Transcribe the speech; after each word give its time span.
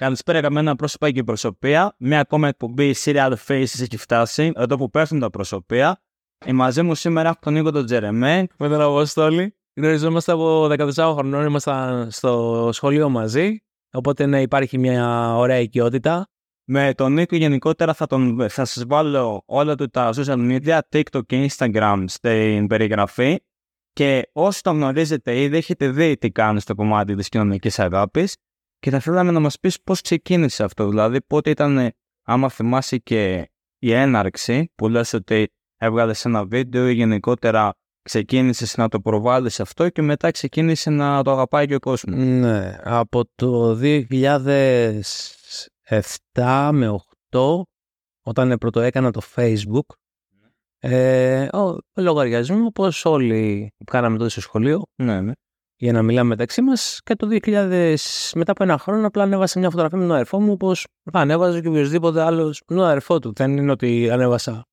Καλησπέρα 0.00 0.40
καμένα 0.40 0.76
πρόσωπα 0.76 1.10
και 1.10 1.22
προσωπία. 1.22 1.94
Μια 1.98 2.20
ακόμα 2.20 2.48
εκπομπή 2.48 2.94
Serial 3.04 3.32
Faces 3.46 3.80
έχει 3.80 3.96
φτάσει, 3.96 4.52
εδώ 4.54 4.76
που 4.76 4.90
πέφτουν 4.90 5.18
τα 5.18 5.30
προσωπία. 5.30 6.02
Η 6.46 6.52
μαζί 6.52 6.82
μου 6.82 6.94
σήμερα 6.94 7.28
έχω 7.28 7.38
τον 7.40 7.52
Νίκο 7.52 7.70
τον 7.70 7.86
Τζερεμέ. 7.86 8.46
Με 8.56 8.68
τον 8.68 8.80
Αποστόλη. 8.80 9.56
Γνωριζόμαστε 9.74 10.32
από 10.32 10.64
14 10.64 10.90
χρονών, 10.94 11.46
ήμασταν 11.46 12.10
στο 12.10 12.68
σχολείο 12.72 13.08
μαζί. 13.08 13.58
Οπότε 13.92 14.26
ναι, 14.26 14.40
υπάρχει 14.40 14.78
μια 14.78 15.34
ωραία 15.36 15.58
οικειότητα. 15.58 16.26
Με 16.64 16.94
τον 16.94 17.12
Νίκο 17.12 17.36
γενικότερα 17.36 17.94
θα, 17.94 18.06
τον, 18.06 18.50
θα 18.50 18.64
σας 18.64 18.84
βάλω 18.86 19.42
όλα 19.46 19.74
του 19.74 19.88
τα 19.88 20.12
social 20.14 20.58
media, 20.58 20.78
TikTok 20.92 21.26
και 21.26 21.50
Instagram 21.50 22.04
στην 22.06 22.66
περιγραφή. 22.66 23.38
Και 23.92 24.28
όσοι 24.32 24.62
τον 24.62 24.76
γνωρίζετε 24.76 25.40
ήδη 25.40 25.56
έχετε 25.56 25.88
δει 25.90 26.16
τι 26.16 26.30
κάνει 26.30 26.60
στο 26.60 26.74
κομμάτι 26.74 27.14
της 27.14 27.28
κοινωνικής 27.28 27.78
αγάπης 27.78 28.36
και 28.78 28.90
θα 28.90 29.00
θέλαμε 29.00 29.30
να 29.30 29.40
μας 29.40 29.58
πεις 29.58 29.82
πώς 29.82 30.00
ξεκίνησε 30.00 30.64
αυτό, 30.64 30.88
δηλαδή 30.88 31.22
πότε 31.22 31.50
ήταν, 31.50 31.90
άμα 32.22 32.48
θυμάσαι 32.48 32.96
και 32.96 33.50
η 33.78 33.92
έναρξη 33.92 34.72
που 34.74 34.88
λες 34.88 35.12
ότι 35.12 35.48
έβγαλες 35.76 36.24
ένα 36.24 36.44
βίντεο 36.44 36.88
ή 36.88 36.92
γενικότερα 36.92 37.72
ξεκίνησες 38.02 38.76
να 38.76 38.88
το 38.88 39.00
προβάλλεις 39.00 39.60
αυτό 39.60 39.88
και 39.88 40.02
μετά 40.02 40.30
ξεκίνησε 40.30 40.90
να 40.90 41.22
το 41.22 41.30
αγαπάει 41.30 41.66
και 41.66 41.74
ο 41.74 41.78
κόσμος. 41.78 42.16
Ναι, 42.16 42.78
από 42.82 43.24
το 43.34 43.78
2007 43.80 46.70
με 46.72 46.98
8 47.30 47.62
όταν 48.22 48.58
πρώτο 48.58 48.80
έκανα 48.80 49.10
το 49.10 49.20
facebook 49.34 49.86
ε, 50.80 51.56
ο, 51.56 51.78
λογαριασμό 51.94 52.64
όπως 52.64 53.04
όλοι 53.04 53.72
που 53.76 53.84
κάναμε 53.84 54.18
τότε 54.18 54.30
στο 54.30 54.40
σχολείο 54.40 54.82
Ναι, 55.02 55.20
ναι. 55.20 55.32
Για 55.80 55.92
να 55.92 56.02
μιλάμε 56.02 56.28
μεταξύ 56.28 56.62
μας 56.62 57.00
και 57.04 57.14
το 57.14 57.28
2000 57.30 57.94
μετά 58.34 58.52
από 58.52 58.62
ένα 58.62 58.78
χρόνο 58.78 59.06
απλά 59.06 59.22
ανέβασα 59.22 59.58
μια 59.58 59.70
φωτογραφία 59.70 59.98
με 59.98 60.04
τον 60.04 60.14
αδερφό 60.14 60.40
μου 60.40 60.52
όπως 60.52 60.86
θα 61.12 61.20
ανέβαζε 61.20 61.60
και 61.60 61.68
οποιοδήποτε 61.68 62.22
άλλος 62.22 62.62
με 62.66 62.76
τον 62.76 62.84
αδερφό 62.84 63.18
του. 63.18 63.32
Δεν 63.32 63.56
είναι 63.56 63.70
ότι 63.70 64.10
ανέβασα 64.10 64.66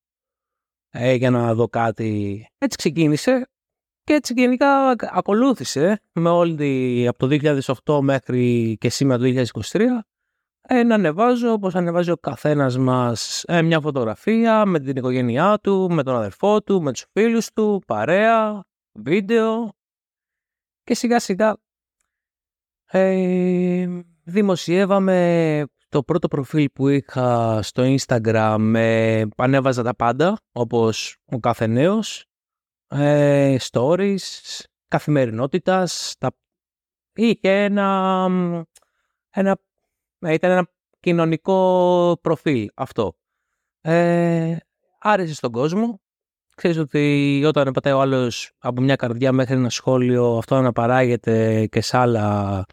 ε, 0.90 1.14
για 1.14 1.30
να 1.30 1.54
δω 1.54 1.68
κάτι. 1.68 2.48
Έτσι 2.58 2.78
ξεκίνησε 2.78 3.48
και 4.04 4.14
έτσι 4.14 4.34
γενικά 4.36 4.96
ακολούθησε 5.00 6.02
με 6.12 6.30
όλη 6.30 6.56
τη, 6.56 7.08
από 7.08 7.28
το 7.28 7.60
2008 7.86 8.00
μέχρι 8.02 8.76
και 8.80 8.90
σήμερα 8.90 9.20
το 9.20 9.44
2023 9.72 9.82
ε, 10.68 10.84
να 10.84 10.96
ανεβάζω 10.96 11.52
όπως 11.52 11.76
ανεβάζει 11.76 12.12
ο 12.12 12.18
καθένας 12.18 12.78
μας 12.78 13.44
ε, 13.48 13.62
μια 13.62 13.80
φωτογραφία 13.80 14.66
με 14.66 14.80
την 14.80 14.96
οικογένειά 14.96 15.60
του, 15.64 15.90
με 15.92 16.04
τον 16.04 16.16
αδερφό 16.16 16.62
του, 16.62 16.82
με 16.82 16.92
τους 16.92 17.06
φίλους 17.12 17.52
του, 17.54 17.82
παρέα, 17.88 18.64
βίντεο 19.00 19.74
και 20.86 20.94
σιγά 20.94 21.20
σιγά 21.20 21.58
ε, 22.86 24.02
δημοσιεύαμε 24.24 25.64
το 25.90 26.04
πρώτο 26.04 26.28
προφίλ 26.28 26.70
που 26.70 26.88
είχα 26.88 27.60
στο 27.62 27.96
Instagram 27.98 28.74
ε, 28.76 29.26
ανέβαζα 29.36 29.84
τα 29.84 29.96
πάντα 29.96 30.40
όπως 30.52 31.18
ο 31.26 31.40
κάθε 31.40 31.68
νέος 31.68 32.26
ε, 32.88 33.56
stories 33.72 34.18
καθημερινότητας 34.88 36.16
τα... 36.20 36.32
είχε 37.14 37.64
ένα, 37.64 38.30
ένα 39.30 39.58
ε, 40.20 40.34
ήταν 40.34 40.52
ένα 40.52 40.68
κοινωνικό 41.00 42.18
προφίλ 42.22 42.70
αυτό. 42.76 43.18
Ε, 43.82 44.58
άρεσε 45.00 45.34
στον 45.34 45.52
κόσμο 45.52 46.02
Ξέρεις 46.56 46.78
ότι 46.78 47.44
όταν 47.46 47.72
πατάει 47.72 47.94
ο 47.94 48.02
άλλος 48.02 48.52
από 48.58 48.82
μια 48.82 48.96
καρδιά 48.96 49.32
μέχρι 49.32 49.56
ένα 49.56 49.70
σχόλιο 49.70 50.38
αυτό 50.38 50.56
αναπαράγεται 50.56 51.66
και 51.66 51.82
σε 51.82 51.98
άλλα 51.98 52.66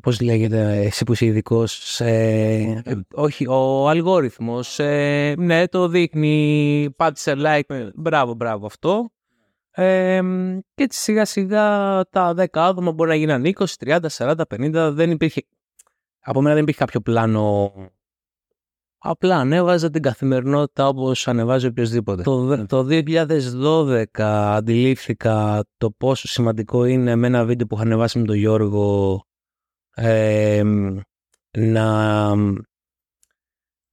Πώς 0.00 0.20
λέγεται, 0.20 0.76
εσύ 0.76 1.04
που 1.04 1.12
είσαι 1.12 1.24
ειδικός. 1.26 2.00
Ε, 2.00 2.82
όχι, 3.14 3.46
ο 3.48 3.88
αλγόριθμος. 3.88 4.78
Ε, 4.78 5.34
ναι, 5.38 5.68
το 5.68 5.88
δείχνει. 5.88 6.88
Πάτησε 6.96 7.34
like. 7.36 7.90
Μπράβο, 7.94 8.34
μπράβο 8.34 8.66
αυτό. 8.66 9.12
Ε, 9.70 10.20
και 10.74 10.82
έτσι 10.82 11.00
σιγά 11.00 11.24
σιγά 11.24 11.64
τα 12.10 12.34
10 12.36 12.44
άτομα 12.52 12.92
μπορεί 12.92 13.08
να 13.08 13.14
γίνουν 13.14 13.44
20, 13.44 13.64
30, 13.78 13.98
40, 14.16 14.34
50. 14.48 14.90
Δεν 14.92 15.10
υπήρχε. 15.10 15.42
Από 16.20 16.40
μένα 16.40 16.54
δεν 16.54 16.62
υπήρχε 16.62 16.80
κάποιο 16.80 17.00
πλάνο. 17.00 17.72
Απλά 19.04 19.36
ανέβαζα 19.36 19.90
την 19.90 20.02
καθημερινότητα 20.02 20.88
όπως 20.88 21.28
ανεβάζει 21.28 21.66
οποιοδήποτε. 21.66 22.22
Το, 22.22 22.66
το 22.66 22.86
2012 22.88 24.04
αντιλήφθηκα 24.20 25.64
το 25.76 25.90
πόσο 25.90 26.28
σημαντικό 26.28 26.84
είναι 26.84 27.16
με 27.16 27.26
ένα 27.26 27.44
βίντεο 27.44 27.66
που 27.66 27.74
είχα 27.74 27.84
ανεβάσει 27.84 28.18
με 28.18 28.24
τον 28.24 28.36
Γιώργο 28.36 29.20
να, 31.58 32.34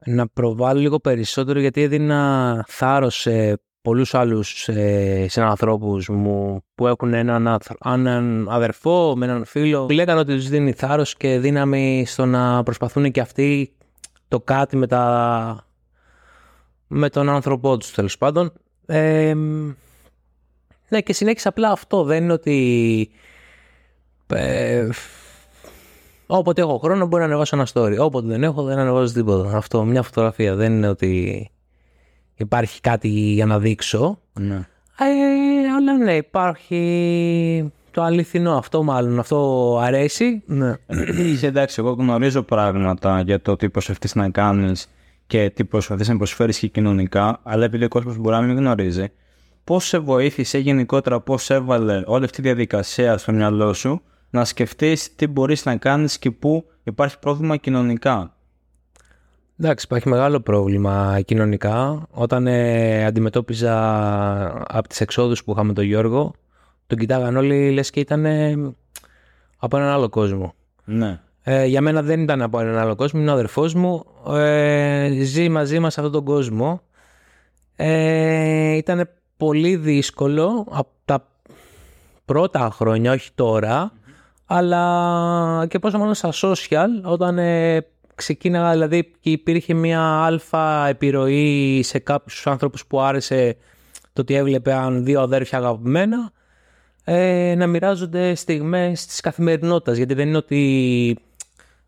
να 0.06 0.28
προβάλλω 0.34 0.80
λίγο 0.80 1.00
περισσότερο 1.00 1.60
γιατί 1.60 1.82
έδινα 1.82 2.64
θάρρος 2.68 3.16
σε 3.16 3.62
πολλούς 3.82 4.14
άλλους 4.14 4.68
ε, 4.68 5.26
συνανθρώπους 5.30 6.10
μου 6.10 6.62
που 6.76 6.88
έχουν 6.88 7.14
έναν, 7.14 7.58
έναν 7.86 8.48
αδερφό 8.50 9.14
με 9.18 9.26
έναν 9.26 9.46
φίλο 9.46 9.86
που 9.86 9.94
λέγανε 9.94 10.20
ότι 10.20 10.36
τους 10.36 10.50
δίνει 10.50 10.72
θάρρος 10.72 11.16
και 11.16 11.40
δύναμη 11.40 12.04
στο 12.08 12.26
να 12.26 12.64
προσπαθούν 12.64 13.12
και 13.12 13.22
αυτοί 13.22 13.74
το 14.30 14.40
κάτι 14.40 14.76
με, 14.76 14.88
τα, 14.88 15.68
με 16.88 17.10
τον 17.10 17.30
άνθρωπό 17.30 17.78
τους 17.78 17.92
τέλος 17.92 18.18
πάντων. 18.18 18.54
ναι 20.90 21.02
και 21.04 21.14
συνέχισα 21.14 21.50
απλά 21.50 21.72
αυτό 21.72 22.04
δεν 22.04 22.24
είναι 22.24 22.34
ότι 22.34 23.10
ε, 24.28 24.90
Όποτε 26.32 26.62
έχω 26.62 26.78
χρόνο 26.78 27.06
μπορεί 27.06 27.22
να 27.22 27.28
ανεβάσω 27.28 27.56
ένα 27.56 27.68
story. 27.74 27.98
Όποτε 28.00 28.28
δεν 28.28 28.44
έχω 28.44 28.64
δεν 28.64 28.78
ανεβάζω 28.78 29.14
τίποτα. 29.14 29.58
Αυτό, 29.58 29.84
μια 29.84 30.02
φωτογραφία. 30.02 30.56
Δεν 30.56 30.74
είναι 30.74 30.88
ότι 30.88 31.50
υπάρχει 32.36 32.82
κάτι 32.82 33.08
για 33.08 33.46
να 33.46 33.60
δείξω. 33.60 34.20
Ναι. 34.40 34.56
Ε, 35.00 35.74
αλλά 35.78 35.98
ναι, 35.98 36.16
υπάρχει 36.16 37.72
το 37.92 38.04
αληθινό 38.04 38.58
αυτό 38.58 38.84
μάλλον. 38.84 39.20
Αυτό 39.20 39.78
αρέσει. 39.82 40.44
Ναι. 40.46 40.74
Είσαι 41.18 41.48
εντάξει, 41.48 41.76
εγώ 41.80 41.92
γνωρίζω 41.92 42.42
πράγματα 42.42 43.22
για 43.22 43.42
το 43.42 43.56
τι 43.56 43.70
προσπαθεί 43.70 44.08
να 44.14 44.30
κάνεις 44.30 44.90
και 45.28 45.50
τι 45.50 45.64
προσπαθεί 45.64 46.10
να 46.10 46.18
προσφέρει 46.18 46.54
και 46.54 46.68
κοινωνικά, 46.68 47.40
αλλά 47.44 47.66
επειδή 47.66 47.84
ο 47.84 47.88
κόσμος 47.88 48.18
μπορεί 48.18 48.36
να 48.36 48.42
μην 48.42 48.58
γνωρίζει, 48.58 49.12
πώς 49.64 49.86
σε 49.86 49.98
βοήθησε 50.00 50.58
γενικότερα, 50.58 51.20
πώς 51.20 51.50
έβαλε 51.50 52.04
όλη 52.06 52.24
αυτή 52.24 52.36
τη 52.36 52.42
διαδικασία 52.42 53.18
στο 53.18 53.32
μυαλό 53.32 53.74
σου 53.74 54.02
να 54.30 54.46
σκεφτείς 54.46 55.16
τι 55.16 55.28
μπορείς 55.28 55.66
να 55.66 55.76
κάνεις 55.76 56.20
και 56.20 56.32
πού 56.32 56.66
υπάρχει 56.84 57.20
πρόβλημα 57.20 57.58
κοινωνικά; 57.58 58.34
Εντάξει, 59.62 59.86
υπάρχει 59.86 60.10
μεγάλο 60.10 60.40
πρόβλημα 60.40 61.22
κοινωνικά. 61.26 62.08
Όταν 62.12 62.48
ε, 62.48 63.06
αντιμετώπιζα 63.06 63.74
από 64.76 64.88
τις 64.88 65.02
εξόδους 65.02 65.44
που 65.44 65.52
είχαμε 65.52 65.74
τον 65.74 65.84
Γιώργο, 65.84 66.34
τον 66.90 66.98
κοιτάγαν 66.98 67.38
όλοι 67.38 67.72
λες 67.72 67.90
και 67.90 68.00
ήταν 68.00 68.26
από 69.58 69.78
έναν 69.78 69.90
άλλο 69.90 70.10
κόσμο. 70.10 70.54
Ναι. 70.86 71.20
Ε, 71.44 71.66
για 71.66 71.82
μένα 71.82 72.02
δεν 72.02 72.22
ήταν 72.22 72.42
από 72.42 72.60
έναν 72.60 72.78
άλλο 72.78 72.96
κόσμο, 72.96 73.20
είναι 73.20 73.30
ο 73.30 73.34
αδερφός 73.34 73.74
μου. 73.74 74.06
Ε, 74.28 75.10
ζει 75.22 75.50
μαζί 75.50 75.80
μας 75.80 75.94
σε 75.94 76.00
αυτόν 76.00 76.16
τον 76.16 76.26
κόσμο. 76.26 76.82
Ε, 77.76 78.76
ήταν 78.76 79.10
πολύ 79.38 79.76
δύσκολο 79.76 80.68
από 80.70 80.90
τα 81.06 81.28
πρώτα 82.26 82.70
χρόνια, 82.72 83.12
όχι 83.12 83.30
τώρα, 83.36 83.92
αλλά 84.46 85.66
και 85.70 85.80
πόσο 85.80 85.98
μάλλον 85.98 86.14
στα 86.14 86.30
social, 86.34 86.88
όταν 87.04 87.38
ε, 87.38 87.86
ξεκίναγα, 88.16 88.72
δηλαδή 88.72 89.12
και 89.20 89.30
υπήρχε 89.30 89.74
μια 89.74 90.02
αλφα 90.02 90.88
επιρροή 90.88 91.82
σε 91.84 92.00
κάποιους 92.00 92.48
άνθρωπους 92.48 92.86
που 92.86 93.02
άρεσε 93.02 93.58
το 94.14 94.22
ότι 94.22 94.34
έβλεπαν 94.36 95.04
δύο 95.04 95.22
αδέρφια 95.22 95.58
αγαπημένα, 95.58 96.32
ε, 97.12 97.56
να 97.58 97.68
μοιράζονται 97.68 98.36
στιγμές 98.36 99.06
της 99.06 99.20
καθημερινότητας, 99.20 99.98
γιατί 99.98 100.14
δεν 100.14 100.28
είναι 100.28 100.38
ότι 100.38 101.18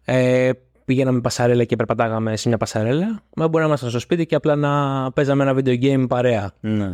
ε, 0.05 0.49
πηγαίναμε 0.85 1.21
πασαρέλα 1.21 1.63
και 1.63 1.75
περπατάγαμε 1.75 2.35
σε 2.35 2.47
μια 2.47 2.57
πασαρέλα, 2.57 3.21
μα 3.35 3.47
μπορεί 3.47 3.63
να 3.63 3.67
ήμασταν 3.67 3.89
στο 3.89 3.99
σπίτι 3.99 4.25
και 4.25 4.35
απλά 4.35 4.55
να 4.55 5.11
παίζαμε 5.11 5.43
ένα 5.43 5.53
video 5.55 5.81
game 5.83 6.05
παρέα. 6.07 6.51
Ναι. 6.59 6.93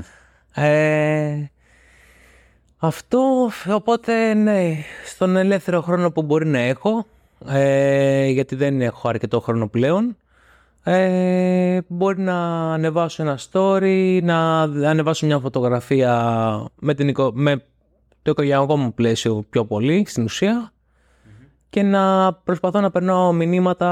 Ε, 0.53 1.51
αυτό, 2.77 3.49
οπότε 3.73 4.33
ναι, 4.33 4.75
στον 5.05 5.35
ελεύθερο 5.35 5.81
χρόνο 5.81 6.11
που 6.11 6.21
μπορεί 6.21 6.45
να 6.45 6.59
έχω, 6.59 7.05
ε, 7.47 8.25
γιατί 8.25 8.55
δεν 8.55 8.81
έχω 8.81 9.09
αρκετό 9.09 9.39
χρόνο 9.39 9.67
πλέον, 9.67 10.17
ε, 10.83 11.79
μπορεί 11.87 12.21
να 12.21 12.37
ανεβάσω 12.73 13.23
ένα 13.23 13.39
story, 13.51 14.19
να 14.23 14.61
ανεβάσω 14.61 15.25
μια 15.25 15.39
φωτογραφία 15.39 16.65
με, 16.75 16.93
την, 16.93 17.15
με 17.33 17.61
το 18.27 18.43
οικογενειακό 18.43 18.77
μου 18.77 18.93
πλαίσιο 18.93 19.45
πιο 19.49 19.65
πολύ, 19.65 20.05
στην 20.07 20.23
ουσια 20.23 20.71
και 21.69 21.83
να 21.83 22.33
προσπαθώ 22.33 22.81
να 22.81 22.91
περνάω 22.91 23.33
μηνύματα 23.33 23.89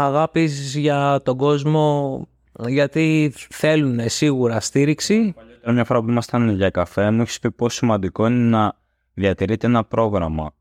αγάπης 0.00 0.76
για 0.76 1.20
τον 1.24 1.36
κόσμο, 1.36 2.28
γιατί 2.66 3.32
θέλουν 3.34 4.00
σίγουρα 4.08 4.60
στήριξη 4.60 5.34
μια 5.66 5.84
φορά 5.84 6.02
που 6.02 6.08
ήμασταν 6.08 6.48
για 6.48 6.70
καφέ, 6.70 7.10
μου 7.10 7.20
έχεις 7.20 7.38
πει 7.38 7.50
πόσο 7.50 7.76
σημαντικό 7.76 8.26
είναι 8.26 8.48
να 8.48 8.72
διατηρείτε 9.14 9.66
ένα 9.66 9.84
πρόγραμμα. 9.84 10.52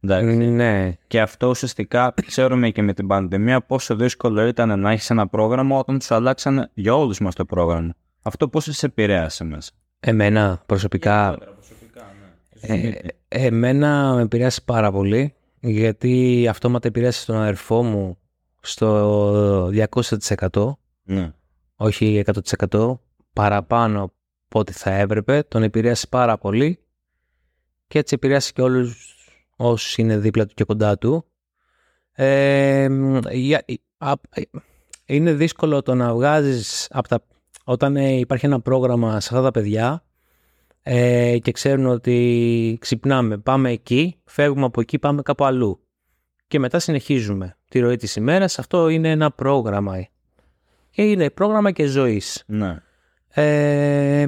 Εντάξει. 0.00 0.36
Ναι. 0.36 0.92
Και 1.06 1.20
αυτό 1.20 1.48
ουσιαστικά 1.48 2.14
ξέρουμε 2.26 2.70
και 2.70 2.82
με 2.82 2.92
την 2.92 3.06
πανδημία 3.06 3.60
πόσο 3.60 3.96
δύσκολο 3.96 4.46
ήταν 4.46 4.80
να 4.80 4.90
έχεις 4.90 5.10
ένα 5.10 5.26
πρόγραμμα 5.26 5.78
όταν 5.78 5.98
τους 5.98 6.10
αλλάξαν 6.10 6.70
για 6.74 6.94
όλους 6.94 7.20
μας 7.20 7.34
το 7.34 7.44
πρόγραμμα. 7.44 7.94
Αυτό 8.22 8.48
πώ 8.48 8.60
σε 8.60 8.86
επηρέασε 8.86 9.44
μέσα; 9.44 9.70
Εμένα 10.00 10.62
προσωπικά, 10.66 11.38
ε, 12.62 12.92
εμένα 13.28 14.14
με 14.14 14.22
επηρέασε 14.22 14.60
πάρα 14.64 14.92
πολύ 14.92 15.34
γιατί 15.60 16.46
αυτόματα 16.50 16.88
επηρέασε 16.88 17.26
τον 17.26 17.36
αδερφό 17.36 17.82
μου 17.82 18.18
στο 18.60 19.66
200% 20.50 20.72
Ναι. 21.02 21.32
όχι 21.76 22.24
100% 22.70 22.98
παραπάνω 23.32 24.02
από 24.02 24.58
ό,τι 24.60 24.72
θα 24.72 24.90
έπρεπε. 24.90 25.42
Τον 25.42 25.62
επηρέασε 25.62 26.06
πάρα 26.08 26.38
πολύ 26.38 26.78
και 27.86 27.98
έτσι 27.98 28.14
επηρέασε 28.14 28.52
και 28.52 28.62
όλους 28.62 29.16
όσους 29.56 29.96
είναι 29.98 30.18
δίπλα 30.18 30.46
του 30.46 30.54
και 30.54 30.64
κοντά 30.64 30.98
του. 30.98 31.24
Ε, 32.12 32.88
για- 33.30 33.64
α- 33.98 34.12
είναι 35.06 35.32
δύσκολο 35.32 35.82
το 35.82 35.94
να 35.94 36.14
βγάζεις 36.14 36.88
από 36.90 37.08
τα, 37.08 37.24
όταν 37.64 37.96
ε, 37.96 38.12
υπάρχει 38.12 38.46
ένα 38.46 38.60
πρόγραμμα 38.60 39.20
σε 39.20 39.28
αυτά 39.32 39.42
τα 39.42 39.50
παιδιά 39.50 40.04
ε, 40.82 41.38
και 41.38 41.52
ξέρουν 41.52 41.86
ότι 41.86 42.76
ξυπνάμε, 42.80 43.38
πάμε 43.38 43.70
εκεί, 43.70 44.20
φεύγουμε 44.24 44.64
από 44.64 44.80
εκεί, 44.80 44.98
πάμε 44.98 45.22
κάπου 45.22 45.44
αλλού 45.44 45.80
και 46.46 46.58
μετά 46.58 46.78
συνεχίζουμε 46.78 47.56
τη 47.68 47.78
ροή 47.78 47.96
της 47.96 48.16
ημέρας. 48.16 48.58
Αυτό 48.58 48.88
είναι 48.88 49.10
ένα 49.10 49.30
πρόγραμμα 49.30 50.06
και 50.90 51.02
είναι 51.02 51.30
πρόγραμμα 51.30 51.70
και 51.70 51.84
ζωής. 51.86 52.42
ναι. 52.46 52.76
Ε, 53.34 54.26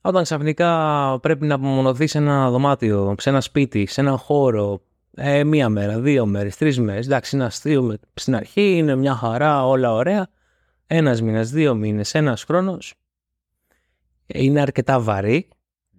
όταν 0.00 0.22
ξαφνικά 0.22 1.18
πρέπει 1.22 1.46
να 1.46 1.54
απομονωθείς 1.54 2.10
σε 2.10 2.18
ένα 2.18 2.50
δωμάτιο, 2.50 3.14
σε 3.18 3.28
ένα 3.28 3.40
σπίτι, 3.40 3.86
σε 3.86 4.00
ένα 4.00 4.16
χώρο, 4.16 4.80
ε, 5.14 5.44
μία 5.44 5.68
μέρα, 5.68 6.00
δύο 6.00 6.26
μέρες, 6.26 6.56
τρεις 6.56 6.80
μέρες, 6.80 7.06
εντάξει 7.06 7.36
είναι 7.36 7.44
αστείο 7.44 7.96
στην 8.14 8.34
αρχή, 8.34 8.76
είναι 8.76 8.94
μια 8.94 9.14
χαρά, 9.14 9.66
όλα 9.66 9.92
ωραία, 9.92 10.28
ένας 10.86 11.22
μήνας, 11.22 11.50
δύο 11.50 11.74
μήνες, 11.74 12.14
ένας 12.14 12.44
χρόνος, 12.44 12.94
είναι 14.26 14.60
αρκετά 14.60 15.00
βαρύ, 15.00 15.48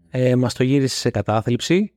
ε, 0.10 0.36
μας 0.36 0.54
το 0.54 0.64
γύρισε 0.64 0.98
σε 0.98 1.10
κατάθλιψη, 1.10 1.92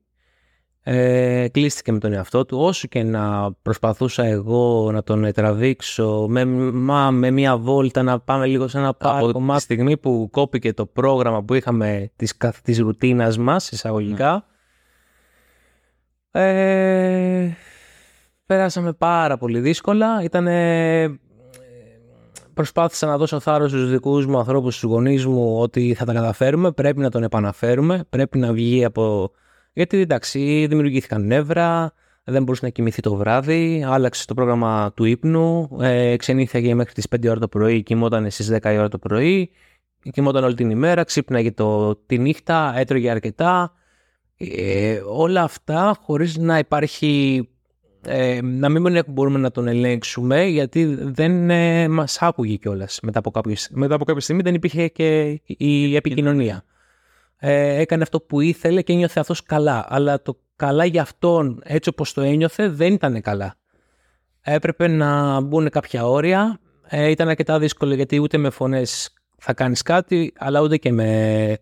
ε, 0.83 1.49
κλείστηκε 1.49 1.93
με 1.93 1.99
τον 1.99 2.13
εαυτό 2.13 2.45
του. 2.45 2.59
Όσο 2.59 2.89
και 2.89 3.03
να 3.03 3.53
προσπαθούσα 3.53 4.25
εγώ 4.25 4.91
να 4.93 5.03
τον 5.03 5.33
τραβήξω 5.33 6.27
με, 6.29 6.45
μα, 6.45 7.11
με 7.11 7.31
μια 7.31 7.57
βόλτα 7.57 8.03
να 8.03 8.21
πάμε 8.21 8.47
λίγο 8.47 8.69
σε 8.69 8.79
ένα 8.79 8.95
πάρκο 8.95 9.41
μα 9.41 9.57
τη 9.57 9.63
στιγμή 9.63 9.97
που 9.97 10.29
κόπηκε 10.31 10.73
το 10.73 10.87
πρόγραμμα 10.87 11.43
που 11.43 11.55
είχαμε 11.55 12.11
της, 12.17 12.37
καθ- 12.37 12.63
της 12.63 12.79
ρουτίνας 12.79 13.39
μας 13.39 13.71
εισαγωγικά 13.71 14.45
ε, 16.31 17.51
περάσαμε 18.47 18.93
πάρα 18.93 19.37
πολύ 19.37 19.61
δύσκολα. 19.61 20.23
Ήταν 20.23 20.47
προσπάθησα 22.61 23.07
να 23.07 23.17
δώσω 23.17 23.41
θάρρος 23.41 23.71
στους 23.71 23.91
δικούς 23.91 24.27
μου 24.27 24.39
ανθρώπους, 24.39 24.77
στους 24.77 24.91
γονείς 24.91 25.27
μου 25.27 25.61
ότι 25.61 25.95
θα 25.95 26.05
τα 26.05 26.13
καταφέρουμε, 26.13 26.73
πρέπει 26.73 27.01
να 27.01 27.11
τον 27.11 27.23
επαναφέρουμε, 27.23 28.05
πρέπει 28.09 28.39
να 28.39 28.53
βγει 28.53 28.85
από 28.85 29.31
γιατί 29.73 29.99
εντάξει, 29.99 30.67
δημιουργήθηκαν 30.69 31.27
νεύρα, 31.27 31.93
δεν 32.25 32.43
μπορούσε 32.43 32.65
να 32.65 32.71
κοιμηθεί 32.71 33.03
το 33.03 33.15
βράδυ, 33.15 33.85
άλλαξε 33.87 34.27
το 34.27 34.35
πρόγραμμα 34.35 34.93
του 34.95 35.05
ύπνου, 35.05 35.69
ε, 35.81 36.17
ξενύχθηκε 36.17 36.75
μέχρι 36.75 36.93
τις 36.93 37.07
5 37.09 37.29
ώρα 37.29 37.39
το 37.39 37.49
πρωί, 37.49 37.83
κοιμόταν 37.83 38.31
στις 38.31 38.51
10 38.51 38.73
η 38.73 38.79
ώρα 38.79 38.89
το 38.89 38.99
πρωί, 38.99 39.51
κοιμόταν 40.13 40.45
όλη 40.45 40.55
την 40.55 40.71
ημέρα, 40.71 41.05
ξύπναγε 41.05 41.53
το, 41.53 41.97
τη 41.97 42.19
νύχτα, 42.19 42.73
έτρωγε 42.77 43.11
αρκετά. 43.11 43.75
Ε, 44.37 45.01
όλα 45.07 45.43
αυτά 45.43 45.97
χωρίς 46.03 46.37
να 46.37 46.59
υπάρχει, 46.59 47.49
ε, 48.07 48.41
να 48.43 48.69
μην 48.69 49.03
μπορούμε 49.07 49.39
να 49.39 49.51
τον 49.51 49.69
ελέγξουμε 49.69 50.45
γιατί 50.45 50.85
δεν 51.01 51.51
ε, 51.51 51.89
μας 51.89 52.19
άκουγε 52.23 52.57
κιόλας. 52.57 52.99
Μετά, 53.03 53.19
από 53.19 53.31
κάποιο- 53.31 53.57
μετά 53.71 53.95
από 53.95 54.05
κάποια 54.05 54.21
στιγμή 54.21 54.43
δεν 54.43 54.55
υπήρχε 54.55 54.89
και 54.89 55.41
η 55.47 55.97
επικοινωνία 55.97 56.65
ε, 57.37 57.81
έκανε 57.81 58.03
αυτό 58.03 58.21
που 58.21 58.41
ήθελε 58.41 58.83
και 58.83 58.93
ένιωθε 58.93 59.21
αυτός 59.21 59.43
καλά. 59.43 59.87
Αλλά 59.89 60.23
το 60.23 60.39
καλά 60.57 60.85
για 60.85 61.03
αυτόν, 61.03 61.61
έτσι 61.65 61.89
όπως 61.89 62.13
το 62.13 62.21
ένιωθε, 62.21 62.69
δεν 62.69 62.93
ήταν 62.93 63.21
καλά. 63.21 63.55
Έπρεπε 64.41 64.89
να 64.89 65.41
μπουν 65.41 65.69
κάποια 65.71 66.07
όρια. 66.07 66.61
Ε, 66.89 67.11
ήταν 67.11 67.29
αρκετά 67.29 67.59
δύσκολο 67.59 67.95
γιατί 67.95 68.19
ούτε 68.21 68.39
με 68.39 68.51
φωνές 68.51 69.15
θα 69.39 69.55
κάνεις 69.55 69.83
κάτι, 69.83 70.33
αλλά 70.39 70.61
ούτε 70.61 70.77
και 70.77 70.93
με 70.93 71.59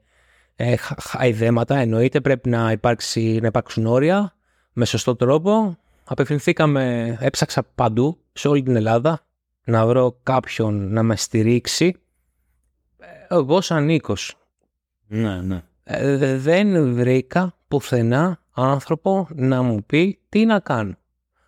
ε, 0.56 0.76
χα- 0.76 1.00
χαϊδέματα. 1.00 1.76
Εννοείται 1.76 2.20
πρέπει 2.20 2.49
να, 2.49 2.70
υπάρξει, 2.73 3.38
να 3.41 3.46
υπάρξουν 3.46 3.87
όρια 3.87 4.37
με 4.73 4.84
σωστό 4.84 5.17
τρόπο. 5.17 5.79
Απευθυνθήκαμε, 6.10 7.16
έψαξα 7.20 7.62
παντού, 7.75 8.19
σε 8.32 8.49
όλη 8.49 8.62
την 8.62 8.76
Ελλάδα, 8.76 9.20
να 9.64 9.87
βρω 9.87 10.19
κάποιον 10.22 10.93
να 10.93 11.02
με 11.02 11.16
στηρίξει. 11.16 11.94
Ε, 12.99 13.34
Εγώ 13.34 13.60
σαν 13.60 13.84
Νίκος, 13.84 14.34
Ναι, 15.06 15.40
ναι. 15.40 15.62
ε, 15.84 16.16
δε- 16.16 16.37
δεν 16.37 16.94
βρήκα 16.94 17.55
πουθενά 17.69 18.40
άνθρωπο 18.55 19.26
να 19.34 19.62
μου 19.62 19.84
πει 19.87 20.19
τι 20.28 20.44
να 20.44 20.60
κάνω. 20.60 20.94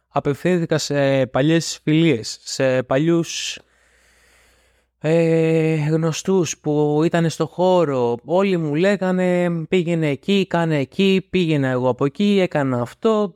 Απευθύνθηκα 0.08 0.78
σε 0.78 1.26
παλιές 1.26 1.80
φιλίες, 1.82 2.38
σε 2.42 2.82
παλιούς 2.82 3.58
ε, 4.98 5.74
γνωστούς 5.74 6.58
που 6.58 7.00
ήταν 7.04 7.30
στο 7.30 7.46
χώρο. 7.46 8.16
Όλοι 8.24 8.56
μου 8.56 8.74
λέγανε 8.74 9.50
πήγαινε 9.68 10.08
εκεί, 10.08 10.46
κάνε 10.46 10.78
εκεί, 10.78 11.26
πήγαινα 11.30 11.68
εγώ 11.68 11.88
από 11.88 12.04
εκεί, 12.04 12.38
έκανα 12.40 12.80
αυτό. 12.80 13.34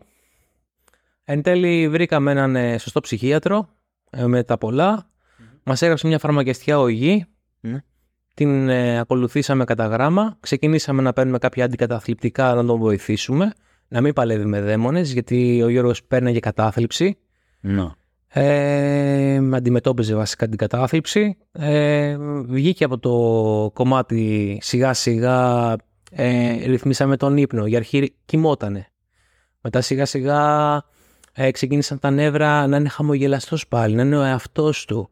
Εν 1.25 1.43
τέλει 1.43 1.89
βρήκαμε 1.89 2.31
έναν 2.31 2.57
ε, 2.57 2.79
σωστό 2.79 3.01
ψυχίατρο 3.01 3.69
ε, 4.11 4.27
με 4.27 4.43
τα 4.43 4.59
πολλά. 4.59 5.09
Μας 5.63 5.83
έγραψε 5.83 6.07
μια 6.07 6.19
φαρμακευτική 6.19 6.73
αγωγή. 6.73 7.27
Ναι. 7.61 7.79
Την 8.35 8.69
ε, 8.69 8.99
ακολουθήσαμε 8.99 9.65
κατά 9.65 9.87
γράμμα. 9.87 10.37
Ξεκινήσαμε 10.41 11.03
να 11.03 11.13
παίρνουμε 11.13 11.39
κάποια 11.39 11.65
αντικαταθλιπτικά 11.65 12.55
να 12.55 12.65
τον 12.65 12.79
βοηθήσουμε. 12.79 13.53
Να 13.89 14.01
μην 14.01 14.13
παλεύει 14.13 14.45
με 14.45 14.61
δαίμονες 14.61 15.13
γιατί 15.13 15.63
ο 15.63 15.69
Γιώργος 15.69 16.05
παίρναγε 16.05 16.39
κατάθλιψη. 16.39 17.19
Ναι. 17.61 17.87
Ε, 18.29 19.41
αντιμετώπιζε 19.53 20.15
βασικά 20.15 20.49
την 20.49 20.57
κατάθλιψη. 20.57 21.37
Ε, 21.53 22.17
βγήκε 22.47 22.85
από 22.85 22.99
το 22.99 23.71
κομμάτι 23.73 24.59
σιγά 24.63 24.93
σιγά 24.93 25.77
ε, 26.11 26.53
ρυθμίσαμε 26.67 27.17
τον 27.17 27.37
ύπνο. 27.37 27.67
Για 27.67 27.79
αρχή 27.79 28.15
κοιμότανε. 28.25 28.87
Μετά 29.61 29.81
σιγά 29.81 30.07
σιγά 30.07 30.83
ε, 31.37 31.51
ξεκίνησαν 31.51 31.99
τα 31.99 32.11
νεύρα 32.11 32.67
να 32.67 32.77
είναι 32.77 32.89
χαμογελαστός 32.89 33.69
πάλι, 33.69 33.95
να 33.95 34.03
είναι 34.03 34.17
ο 34.19 34.23
εαυτός 34.23 34.85
του. 34.85 35.11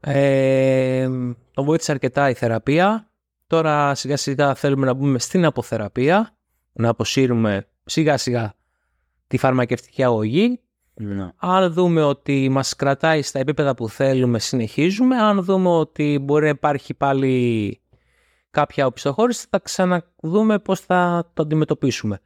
Ε, 0.00 1.08
τον 1.52 1.64
βοήθησε 1.64 1.92
αρκετά 1.92 2.30
η 2.30 2.34
θεραπεία. 2.34 3.10
Τώρα 3.46 3.94
σιγά 3.94 4.16
σιγά 4.16 4.54
θέλουμε 4.54 4.86
να 4.86 4.92
μπούμε 4.94 5.18
στην 5.18 5.44
αποθεραπεία, 5.44 6.36
να 6.72 6.88
αποσύρουμε 6.88 7.66
σιγά 7.84 8.16
σιγά 8.16 8.54
τη 9.26 9.38
φαρμακευτική 9.38 10.02
αγωγή 10.04 10.60
Ναι. 10.94 11.30
αν 11.36 11.72
δούμε 11.72 12.02
ότι 12.02 12.48
μας 12.48 12.76
κρατάει 12.76 13.22
στα 13.22 13.38
επίπεδα 13.38 13.74
που 13.74 13.88
θέλουμε, 13.88 14.38
συνεχίζουμε. 14.38 15.16
Αν 15.16 15.42
δούμε 15.42 15.68
ότι 15.68 16.18
μπορεί 16.22 16.42
να 16.42 16.48
υπάρχει 16.48 16.94
πάλι 16.94 17.80
κάποια 18.50 18.86
οπισθοχώρηση, 18.86 19.46
θα 19.50 19.58
ξαναδούμε 19.58 20.58
πώς 20.58 20.80
θα 20.80 21.30
το 21.34 21.42
αντιμετωπίσουμε. 21.42 22.20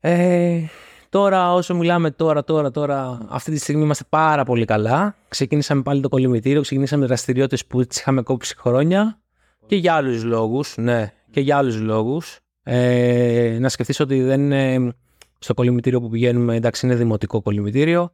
Ε, 0.00 0.60
τώρα, 1.08 1.54
όσο 1.54 1.74
μιλάμε 1.74 2.10
τώρα, 2.10 2.44
τώρα, 2.44 2.70
τώρα, 2.70 3.18
αυτή 3.28 3.50
τη 3.50 3.58
στιγμή 3.58 3.82
είμαστε 3.82 4.04
πάρα 4.08 4.44
πολύ 4.44 4.64
καλά. 4.64 5.16
Ξεκίνησαμε 5.28 5.82
πάλι 5.82 6.00
το 6.00 6.08
κολυμβητήριο, 6.08 6.60
ξεκινήσαμε 6.60 7.06
δραστηριότητες 7.06 7.66
που 7.66 7.86
τις 7.86 7.98
είχαμε 7.98 8.22
κόψει 8.22 8.56
χρόνια 8.58 9.18
και 9.66 9.76
για 9.76 9.94
άλλους 9.94 10.24
λόγους, 10.24 10.74
ναι, 10.76 11.12
και 11.30 11.40
για 11.40 11.56
άλλους 11.56 11.80
λόγους. 11.80 12.38
Ε, 12.62 13.56
να 13.60 13.68
σκεφτείς 13.68 14.00
ότι 14.00 14.22
δεν 14.22 14.40
είναι 14.40 14.92
στο 15.38 15.54
κολυμβητήριο 15.54 16.00
που 16.00 16.08
πηγαίνουμε, 16.08 16.56
εντάξει 16.56 16.86
είναι 16.86 16.94
δημοτικό 16.94 17.42
κολυμβητήριο, 17.42 18.12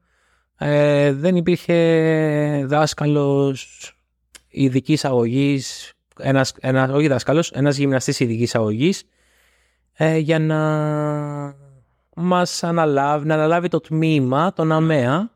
ε, 0.58 1.12
δεν 1.12 1.36
υπήρχε 1.36 2.64
δάσκαλος 2.66 3.92
ειδικής 4.48 5.04
αγωγής, 5.04 5.92
ένας, 6.18 6.54
ένας, 6.60 6.90
όχι 6.90 7.08
δάσκαλος, 7.08 7.50
ένας 7.50 7.76
γυμναστής 7.76 8.20
ειδικής 8.20 8.54
αγωγής 8.54 9.04
ε, 9.92 10.16
για 10.16 10.38
να 10.38 10.58
μας 12.16 12.64
αναλάβει, 12.64 13.26
να 13.26 13.34
αναλάβει 13.34 13.68
το 13.68 13.80
τμήμα, 13.80 14.52
τον 14.52 14.72
ΑΜΕΑ 14.72 15.30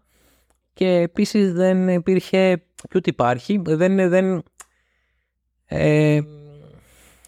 και 0.73 0.89
επίσης 0.89 1.53
δεν 1.53 1.89
υπήρχε, 1.89 2.57
και 2.75 2.97
ούτε 2.97 3.11
υπάρχει, 3.11 3.63
δεν, 3.65 4.09
δεν 4.09 4.43
ε, 5.65 6.21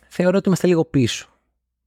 θεωρώ 0.09 0.37
ότι 0.37 0.47
είμαστε 0.47 0.67
λίγο 0.67 0.85
πίσω. 0.85 1.29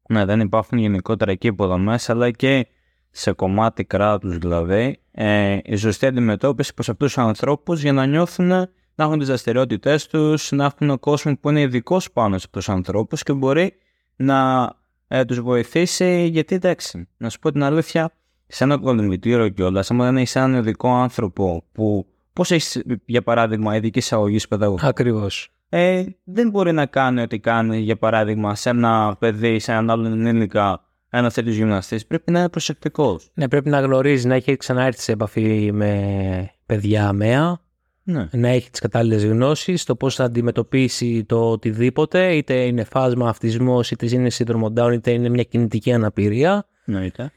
Ναι, 0.10 0.25
δεν 0.25 0.39
υπάρχουν 0.39 0.77
γενικότερα 0.77 1.32
εκεί 1.32 1.48
υποδομές, 1.48 2.10
αλλά 2.10 2.32
και 2.32 2.67
σε 3.12 3.32
κομμάτι 3.32 3.86
κράτους 3.86 4.38
δηλαδή, 4.38 5.00
ε, 5.12 5.58
η 5.63 5.75
σωστή 5.75 6.05
αντιμετώπιση 6.05 6.74
προς 6.74 6.89
αυτούς 6.89 7.13
τους 7.13 7.24
ανθρώπους 7.24 7.82
για 7.82 7.93
να 7.93 8.05
νιώθουν 8.05 8.48
να 8.96 9.03
έχουν 9.03 9.17
τις 9.17 9.27
δραστηριότητές 9.27 10.08
τους, 10.08 10.51
να 10.51 10.65
έχουν 10.65 11.00
κόσμος 11.00 11.36
που 11.39 11.50
είναι 11.50 11.62
ειδικός 11.62 12.12
πάνω 12.12 12.38
σε 12.38 12.46
αυτούς 12.46 12.65
τους 12.65 12.74
ανθρώπους 12.74 13.24
και 13.24 13.34
μπορεί 13.34 13.74
να 14.15 14.70
ε, 15.15 15.25
τους 15.25 15.41
βοηθήσει, 15.41 16.25
γιατί 16.25 16.55
εντάξει, 16.55 17.08
να 17.17 17.29
σου 17.29 17.39
πω 17.39 17.51
την 17.51 17.63
αλήθεια, 17.63 18.12
σε 18.48 18.63
ένα 18.63 18.77
κολυμβητήριο 18.77 19.50
κιόλας, 19.50 19.91
άμα 19.91 20.05
δεν 20.05 20.17
έχεις 20.17 20.36
έναν 20.36 20.53
ειδικό 20.53 20.93
άνθρωπο 20.93 21.63
που. 21.72 22.05
Πώς 22.34 22.51
έχεις, 22.51 22.84
για 23.05 23.22
παράδειγμα, 23.22 23.75
ειδική 23.75 24.00
εισαγωγής 24.00 24.48
παιδαγωγού. 24.48 24.88
Ακριβώς. 24.88 25.51
Ε, 25.70 26.03
δεν 26.24 26.50
μπορεί 26.50 26.72
να 26.72 26.86
κάνει 26.86 27.22
ό,τι 27.22 27.39
κάνει, 27.39 27.79
για 27.79 27.98
παράδειγμα, 27.98 28.55
σε 28.55 28.70
ένα 28.70 29.15
παιδί, 29.20 29.60
σε 29.60 29.72
έναν 29.72 29.89
άλλον 29.89 30.25
ενήλικα, 30.25 30.84
ένα 31.10 31.32
τέτοιος 31.32 31.55
γυμναστής. 31.55 32.05
Πρέπει 32.05 32.32
να 32.32 32.39
είναι 32.39 32.50
προσεκτικός. 32.50 33.32
Ναι, 33.34 33.48
πρέπει 33.48 33.70
να 33.70 33.79
γνωρίζει, 33.79 34.27
να 34.27 34.36
έχει 34.36 34.58
ξαναέρθει 34.58 35.01
σε 35.01 35.12
επαφή 35.12 35.72
με 35.74 36.51
παιδιά 36.65 37.08
αμαία, 37.08 37.60
Ναι. 38.03 38.27
να 38.31 38.48
έχει 38.48 38.69
τις 38.69 38.79
κατάλληλες 38.79 39.25
γνώσεις, 39.25 39.83
το 39.83 39.95
πώς 39.95 40.15
θα 40.15 40.24
αντιμετωπίσει 40.24 41.24
το 41.24 41.51
οτιδήποτε, 41.51 42.36
είτε 42.36 42.53
είναι 42.53 42.83
φάσμα 42.83 43.29
αυτισμός, 43.29 43.91
είτε 43.91 44.07
είναι 44.12 44.29
σύνδρομο 44.29 44.74
Down, 44.75 44.93
είτε 44.93 45.12
είναι 45.12 45.29
μια 45.29 45.43
κινητική 45.43 45.93
αναπηρία. 45.93 46.67
Εννοείται. 46.86 47.31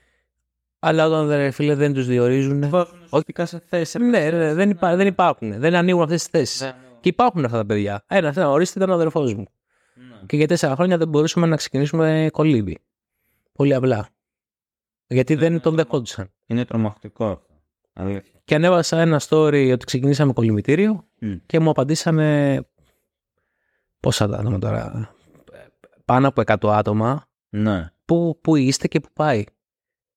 Αλλά 0.79 1.07
όταν 1.07 1.29
ρε 1.29 1.51
φίλε 1.51 1.75
δεν 1.75 1.93
τους 1.93 2.07
διορίζουν. 2.07 2.71
Όχι 3.09 3.25
σε 3.43 3.63
θέση. 3.67 3.99
Ναι, 3.99 4.31
ναι, 4.31 4.55
δεν, 4.55 4.71
υπά, 4.71 4.97
δεν 4.97 5.07
υπάρχουν. 5.07 5.61
Δεν 5.61 5.75
ανοίγουν 5.75 6.03
αυτές 6.03 6.23
τις 6.23 6.31
θέσεις. 6.31 6.75
Και 7.01 7.09
υπάρχουν 7.09 7.45
αυτά 7.45 7.57
τα 7.57 7.67
παιδιά. 7.67 8.05
Ένα, 8.07 8.33
ένα, 8.37 8.51
ορίστε 8.51 8.79
ήταν 8.79 8.91
ο 8.91 8.95
αδερφός 8.95 9.35
μου. 9.35 9.47
Ναι. 9.95 10.27
Και 10.27 10.37
για 10.37 10.47
τέσσερα 10.47 10.75
χρόνια 10.75 10.99
δεν 10.99 11.09
μπορούσαμε 11.09 11.47
να 11.47 11.57
ξεκινήσουμε 11.57 12.29
κολύμπι. 12.33 12.79
Πολύ 13.53 13.75
απλά. 13.75 14.09
Γιατί 15.07 15.35
δεν 15.35 15.61
τον 15.61 15.75
δεχόντουσαν. 15.75 16.31
Είναι 16.47 16.65
τρομακτικό 16.65 17.46
αυτό. 17.97 18.11
Αλήθεια. 18.11 18.41
Και 18.45 18.55
ανέβασα 18.55 19.01
ένα 19.01 19.21
story 19.29 19.71
ότι 19.73 19.85
ξεκινήσαμε 19.85 20.33
κολυμβητήριο 20.33 21.07
Μμ. 21.19 21.35
και 21.47 21.61
μου 21.61 21.71
απαντήσανε. 21.71 22.61
Πόσα 24.01 24.29
τα 24.29 24.39
άτομα 24.39 24.59
τώρα. 24.59 25.15
Πάνω 26.05 26.29
από 26.29 26.43
100 26.47 26.69
άτομα. 26.69 27.29
Ναι. 27.49 27.91
Πού, 28.05 28.39
πού 28.43 28.57
είστε 28.57 28.89
και 28.89 29.01
πού 29.01 29.09
πάει. 29.13 29.45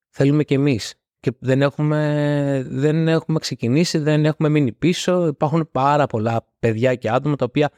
Θέλουμε 0.10 0.44
κι 0.44 0.54
εμείς. 0.54 0.94
Και 1.20 1.32
δεν 1.40 1.62
έχουμε, 1.62 2.66
δεν 2.70 3.08
έχουμε 3.08 3.40
ξεκινήσει, 3.40 3.98
δεν 3.98 4.26
έχουμε 4.26 4.50
μείνει 4.50 4.72
πίσω. 4.72 5.28
Υπάρχουν 5.28 5.70
πάρα 5.72 6.08
πολλά 6.08 6.46
παιδιά 6.60 6.96
και 6.96 7.10
άτομα 7.10 7.36
τα 7.36 7.46
οποία 7.46 7.70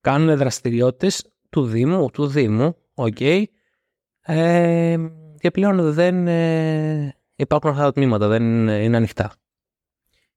κάνουν 0.00 0.36
δραστηριότητες 0.36 1.32
του 1.50 1.64
Δήμου, 1.64 2.10
του 2.10 2.26
Δήμου, 2.26 2.76
οκ. 2.94 3.20
Ε, 4.20 4.96
και 5.38 5.50
πλέον 5.50 5.92
δεν 5.92 6.26
ε, 6.26 7.16
υπάρχουν 7.36 7.70
αυτά 7.70 7.82
τα 7.82 7.92
τμήματα, 7.92 8.28
δεν 8.28 8.68
είναι 8.68 8.96
ανοιχτά. 8.96 9.32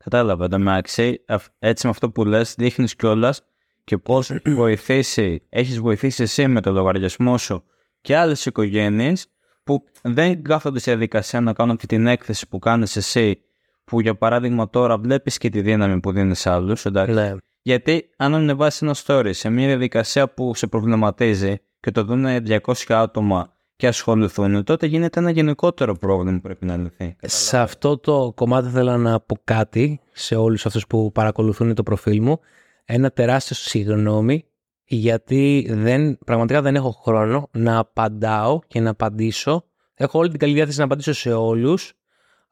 Κατάλαβα. 0.09 0.45
Εντάξει, 0.45 1.23
έτσι 1.59 1.85
με 1.85 1.91
αυτό 1.91 2.09
που 2.09 2.25
λες 2.25 2.55
δείχνεις 2.57 2.95
κιόλας 2.95 3.41
και 3.83 3.97
πώς 3.97 4.31
βοηθήσει, 4.61 5.41
έχεις 5.49 5.79
βοηθήσει 5.79 6.23
εσύ 6.23 6.47
με 6.47 6.61
το 6.61 6.71
λογαριασμό 6.71 7.37
σου 7.37 7.63
και 8.01 8.15
άλλες 8.15 8.45
οικογένειες 8.45 9.27
που 9.63 9.83
δεν 10.01 10.43
κάθονται 10.43 10.79
σε 10.79 10.91
διαδικασία 10.91 11.41
να 11.41 11.53
κάνουν 11.53 11.73
αυτή 11.73 11.87
την 11.87 12.07
έκθεση 12.07 12.47
που 12.47 12.59
κάνεις 12.59 12.95
εσύ 12.95 13.41
που 13.83 14.01
για 14.01 14.15
παράδειγμα 14.15 14.69
τώρα 14.69 14.97
βλέπεις 14.97 15.37
και 15.37 15.49
τη 15.49 15.61
δύναμη 15.61 15.99
που 15.99 16.11
δίνεις 16.11 16.39
σε 16.39 16.49
άλλους, 16.49 16.85
εντάξει. 16.85 17.13
Ναι. 17.13 17.33
Γιατί 17.61 18.09
αν 18.17 18.35
ανεβάσεις 18.35 18.81
ένα 18.81 18.95
story 19.05 19.29
σε 19.33 19.49
μια 19.49 19.67
διαδικασία 19.67 20.29
που 20.29 20.55
σε 20.55 20.67
προβληματίζει 20.67 21.55
και 21.79 21.91
το 21.91 22.03
δουν 22.03 22.25
200 22.25 22.57
άτομα 22.87 23.54
και 23.75 23.87
ασχοληθούν, 23.87 24.63
τότε 24.63 24.85
γίνεται 24.85 25.19
ένα 25.19 25.29
γενικότερο 25.29 25.93
πρόβλημα 25.93 26.35
που 26.35 26.41
πρέπει 26.41 26.65
να 26.65 26.77
λυθεί. 26.77 27.15
Σε 27.21 27.57
αυτό 27.57 27.97
το 27.97 28.31
κομμάτι 28.35 28.69
θέλω 28.69 28.97
να 28.97 29.19
πω 29.19 29.37
κάτι 29.43 29.99
σε 30.11 30.35
όλους 30.35 30.65
αυτούς 30.65 30.87
που 30.87 31.11
παρακολουθούν 31.11 31.73
το 31.73 31.83
προφίλ 31.83 32.21
μου. 32.21 32.39
Ένα 32.85 33.11
τεράστιο 33.11 33.55
συγγνώμη 33.55 34.45
γιατί 34.83 35.67
δεν, 35.69 36.17
πραγματικά 36.25 36.61
δεν 36.61 36.75
έχω 36.75 36.91
χρόνο 36.91 37.49
να 37.51 37.77
απαντάω 37.77 38.59
και 38.67 38.79
να 38.79 38.89
απαντήσω. 38.89 39.65
Έχω 39.93 40.19
όλη 40.19 40.29
την 40.29 40.39
καλή 40.39 40.53
διάθεση 40.53 40.77
να 40.77 40.85
απαντήσω 40.85 41.13
σε 41.13 41.33
όλους 41.33 41.93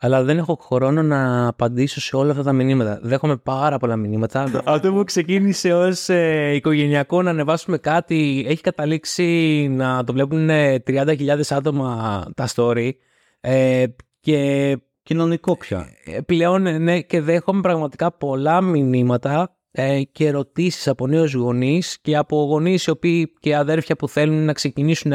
αλλά 0.03 0.23
δεν 0.23 0.37
έχω 0.37 0.55
χρόνο 0.55 1.01
να 1.01 1.47
απαντήσω 1.47 2.01
σε 2.01 2.15
όλα 2.15 2.31
αυτά 2.31 2.43
τα 2.43 2.53
μηνύματα. 2.53 2.99
Δέχομαι 3.01 3.37
πάρα 3.37 3.77
πολλά 3.77 3.95
μηνύματα. 3.95 4.51
Αυτό 4.65 4.93
που 4.93 5.03
ξεκίνησε 5.03 5.73
ως 5.73 6.09
ε, 6.09 6.51
οικογενειακό 6.55 7.21
να 7.21 7.29
ανεβάσουμε 7.29 7.77
κάτι 7.77 8.45
έχει 8.47 8.61
καταλήξει 8.61 9.67
να 9.71 10.03
το 10.03 10.13
βλέπουν 10.13 10.49
ε, 10.49 10.83
30.000 10.87 11.41
άτομα 11.49 12.23
τα 12.35 12.47
story 12.55 12.91
ε, 13.39 13.85
και 14.19 14.77
Κοινωνικό 15.03 15.57
πια. 15.57 15.87
ε, 16.05 16.21
πλέον 16.21 16.67
ε, 16.67 16.77
ναι, 16.77 17.01
και 17.01 17.21
δέχομαι 17.21 17.61
πραγματικά 17.61 18.11
πολλά 18.11 18.61
μηνύματα 18.61 19.57
ε, 19.71 20.01
και 20.11 20.27
ερωτήσεις 20.27 20.87
από 20.87 21.07
νέους 21.07 21.33
γονείς 21.33 21.97
και 22.01 22.17
από 22.17 22.43
γονείς 22.43 22.85
οι 22.85 22.89
οποίοι 22.89 23.33
και 23.39 23.55
αδέρφια 23.55 23.95
που 23.95 24.07
θέλουν 24.07 24.45
να 24.45 24.53
ξεκινήσουν 24.53 25.13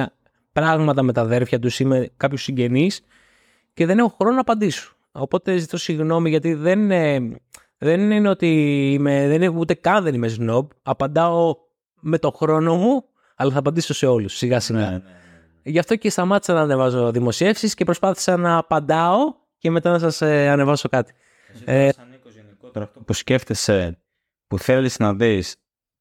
πράγματα 0.52 1.02
με 1.02 1.12
τα 1.12 1.20
αδέρφια 1.20 1.58
τους 1.58 1.80
ή 1.80 1.84
με 1.84 2.10
κάποιους 2.16 2.42
συγγενείς 2.42 3.00
και 3.78 3.86
δεν 3.86 3.98
έχω 3.98 4.14
χρόνο 4.18 4.34
να 4.34 4.40
απαντήσω. 4.40 4.92
Οπότε 5.12 5.56
ζητώ 5.56 5.76
συγγνώμη 5.76 6.30
γιατί 6.30 6.54
δεν, 6.54 6.90
ε, 6.90 7.18
δεν 7.78 8.10
είναι 8.10 8.28
ότι 8.28 8.46
είμαι, 8.92 9.26
δεν 9.26 9.42
είναι, 9.42 9.48
ούτε 9.48 9.74
καν 9.74 10.04
δεν 10.04 10.14
είμαι 10.14 10.34
snob. 10.38 10.66
Απαντάω 10.82 11.56
με 12.00 12.18
το 12.18 12.30
χρόνο 12.30 12.76
μου, 12.76 13.04
αλλά 13.36 13.52
θα 13.52 13.58
απαντήσω 13.58 13.94
σε 13.94 14.06
όλους 14.06 14.36
σιγά 14.36 14.60
σιγά. 14.60 14.78
Ναι, 14.78 14.90
ναι. 14.90 15.02
Γι' 15.62 15.78
αυτό 15.78 15.96
και 15.96 16.10
σταμάτησα 16.10 16.52
να 16.52 16.60
ανεβάζω 16.60 17.10
δημοσιεύσεις 17.10 17.74
και 17.74 17.84
προσπάθησα 17.84 18.36
να 18.36 18.56
απαντάω 18.56 19.34
και 19.58 19.70
μετά 19.70 19.90
να 19.90 19.98
σας 19.98 20.22
ε, 20.22 20.48
ανεβάσω 20.48 20.88
κάτι. 20.88 21.12
Ε, 21.64 21.88
Σαν 21.92 22.08
Νίκος 22.10 22.34
γενικότερα 22.34 22.84
αυτό 22.84 23.00
που 23.00 23.12
σκέφτεσαι, 23.12 23.98
που 24.46 24.58
θέλεις 24.58 24.98
να 24.98 25.14
δεις, 25.14 25.56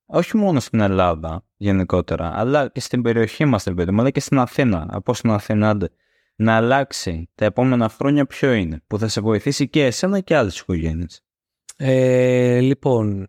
όχι 0.05 0.38
μόνο 0.38 0.60
στην 0.60 0.79
Ελλάδα 0.79 1.43
γενικότερα, 1.57 2.31
αλλά 2.36 2.67
και 2.67 2.79
στην 2.79 3.01
περιοχή 3.01 3.46
μας, 3.46 3.63
ρε 3.63 3.74
παιδί 3.74 3.91
μου, 3.91 4.00
αλλά 4.00 4.10
και 4.10 4.19
στην 4.19 4.39
Αθήνα, 4.39 4.86
από 4.89 5.13
στην 5.13 5.31
Αθήνα, 5.31 5.69
άντε, 5.69 5.89
να 6.39 6.56
αλλάξει 6.56 7.29
τα 7.36 7.46
επόμενα 7.46 7.89
χρόνια 7.89 8.25
ποιο 8.25 8.53
είναι, 8.53 8.82
που 8.88 9.00
θα 9.00 9.08
σε 9.08 9.22
βοηθήσει 9.22 9.70
και 9.70 9.86
εσένα 9.86 10.20
και 10.20 10.36
άλλες 10.36 10.60
οικογένειες. 10.60 11.22
Ε, 11.77 12.60
λοιπόν, 12.60 13.27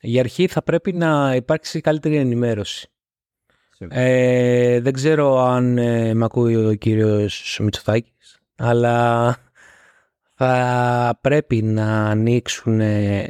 για 0.00 0.20
αρχή 0.20 0.46
θα 0.46 0.62
πρέπει 0.62 0.92
να 0.92 1.34
υπάρξει 1.34 1.80
καλύτερη 1.80 2.16
ενημέρωση. 2.16 2.86
Ε, 3.88 4.80
δεν 4.80 4.92
ξέρω 4.92 5.38
αν 5.38 5.78
ε, 5.78 6.14
με 6.14 6.24
ακούει 6.24 6.66
ο 6.66 6.74
κύριος 6.74 7.58
Μητσοτάκης, 7.62 8.40
αλλά 8.56 9.36
θα 10.34 11.18
πρέπει 11.20 11.62
να 11.62 12.06
ανοίξουν 12.08 12.80
ε, 12.80 13.22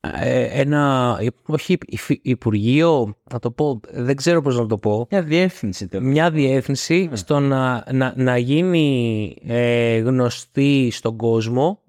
ένα, 0.00 0.24
ε, 0.24 0.60
ένα 0.60 1.18
όχι 1.46 1.78
υφ- 1.86 2.26
υπουργείο, 2.26 3.16
να 3.32 3.38
το 3.38 3.50
πω, 3.50 3.80
δεν 3.92 4.16
ξέρω 4.16 4.42
πώς 4.42 4.58
να 4.58 4.66
το 4.66 4.78
πω, 4.78 5.06
Μια 5.10 5.22
διεύθυνση 5.22 5.88
τέλος. 5.88 6.06
μια 6.06 6.30
διεύθυνση 6.30 7.06
Ναι. 7.10 7.16
στο 7.16 7.40
να, 7.40 7.84
να, 7.92 8.12
να 8.16 8.38
γίνει 8.38 9.36
ε, 9.46 9.96
γνωστή 9.98 10.88
στον 10.92 11.16
κόσμο 11.16 11.80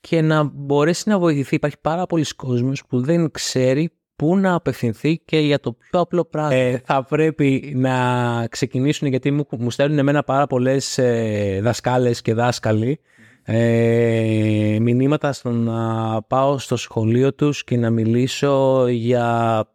και 0.00 0.20
να 0.20 0.42
μπορέσει 0.54 1.08
να 1.08 1.18
βοηθηθεί. 1.18 1.54
Υπάρχει 1.54 1.76
πάρα 1.80 2.06
πολλοί 2.06 2.24
κόσμος 2.36 2.84
που 2.88 3.00
δεν 3.00 3.30
ξέρει 3.30 3.90
πού 4.16 4.36
να 4.36 4.54
απευθυνθεί 4.54 5.18
και 5.18 5.38
για 5.38 5.60
το 5.60 5.72
πιο 5.72 6.00
απλό 6.00 6.24
πράγμα. 6.24 6.54
Ε, 6.54 6.82
θα 6.84 7.04
πρέπει 7.04 7.72
να 7.76 8.46
ξεκινήσουν 8.50 9.08
γιατί 9.08 9.30
μου, 9.30 9.46
μου 9.58 9.70
στέλνουν 9.70 9.98
εμένα 9.98 10.22
πάρα 10.22 10.46
πολλές 10.46 10.98
ε, 10.98 11.60
δασκάλες 11.62 12.22
και 12.22 12.34
δάσκαλοι 12.34 13.00
ε, 13.46 14.78
μηνύματα 14.80 15.32
στο 15.32 15.50
να 15.50 16.22
πάω 16.22 16.58
στο 16.58 16.76
σχολείο 16.76 17.34
τους 17.34 17.64
και 17.64 17.76
να 17.76 17.90
μιλήσω 17.90 18.86
για 18.88 19.68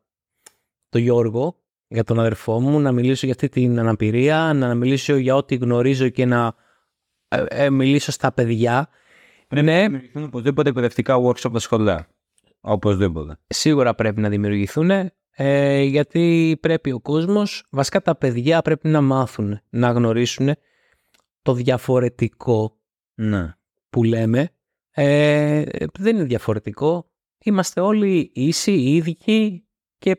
τον 0.90 1.02
Γιώργο, 1.02 1.56
για 1.88 2.04
τον 2.04 2.20
αδερφό 2.20 2.60
μου, 2.60 2.80
να 2.80 2.92
μιλήσω 2.92 3.26
για 3.26 3.36
αυτή 3.36 3.50
την 3.50 3.80
αναπηρία, 3.80 4.54
να 4.54 4.76
μιλήσω 4.76 5.16
για 5.16 5.36
ό,τι 5.36 5.56
γνωρίζω 5.56 6.10
και 6.10 6.26
να 6.26 6.56
ε, 7.28 7.44
ε, 7.50 7.70
μιλήσω 7.70 8.12
στα 8.12 8.32
παιδιά. 8.32 8.90
Πρέπει 9.48 9.66
Ναι. 9.66 9.76
να 9.76 9.82
δημιουργηθούν 9.82 10.24
οπωσδήποτε 10.24 10.70
εκπαιδευτικά 10.70 11.16
workshop 11.22 11.36
στα 11.36 11.60
σχολεία. 11.60 12.08
Οπωσδήποτε. 12.62 13.40
Σίγουρα 13.48 13.96
πρέπει 13.96 14.22
να 14.22 14.30
δημιουργηθούν 14.30 14.90
ε, 15.42 15.82
γιατί 15.82 16.58
πρέπει 16.62 16.92
ο 16.92 17.00
κόσμος, 17.00 17.66
βασικά 17.70 18.02
τα 18.02 18.16
παιδιά 18.16 18.62
πρέπει 18.62 18.88
να 18.88 19.02
μάθουν, 19.02 19.60
να 19.70 19.92
γνωρίσουν 19.92 20.50
το 21.42 21.54
διαφορετικό 21.54 22.78
Ναι. 23.16 23.54
Που 23.90 24.04
λέμε. 24.04 24.50
Ε, 24.92 25.64
δεν 26.00 26.16
είναι 26.16 26.26
διαφορετικό. 26.26 27.12
Είμαστε 27.44 27.82
όλοι 27.82 28.32
ίσοι, 28.34 28.72
ίδιοι 28.72 29.16
και 29.98 30.18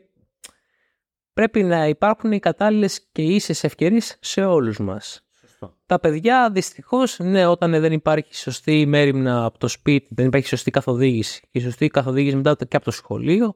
πρέπει 1.33 1.63
να 1.63 1.87
υπάρχουν 1.87 2.31
οι 2.31 2.39
κατάλληλες 2.39 3.07
και 3.11 3.21
ίσες 3.21 3.63
ευκαιρίες 3.63 4.17
σε 4.21 4.43
όλους 4.43 4.79
μας. 4.79 5.25
Σωστό. 5.39 5.77
Τα 5.85 5.99
παιδιά 5.99 6.49
δυστυχώς, 6.51 7.19
ναι, 7.19 7.45
όταν 7.45 7.71
δεν 7.71 7.91
υπάρχει 7.91 8.35
σωστή 8.35 8.85
μέρημνα 8.85 9.45
από 9.45 9.57
το 9.57 9.67
σπίτι, 9.67 10.07
δεν 10.09 10.25
υπάρχει 10.25 10.47
σωστή 10.47 10.71
καθοδήγηση 10.71 11.41
και 11.41 11.59
η 11.59 11.61
σωστή 11.61 11.87
καθοδήγηση 11.87 12.35
μετά 12.35 12.55
και 12.67 12.75
από 12.75 12.85
το 12.85 12.91
σχολείο, 12.91 13.55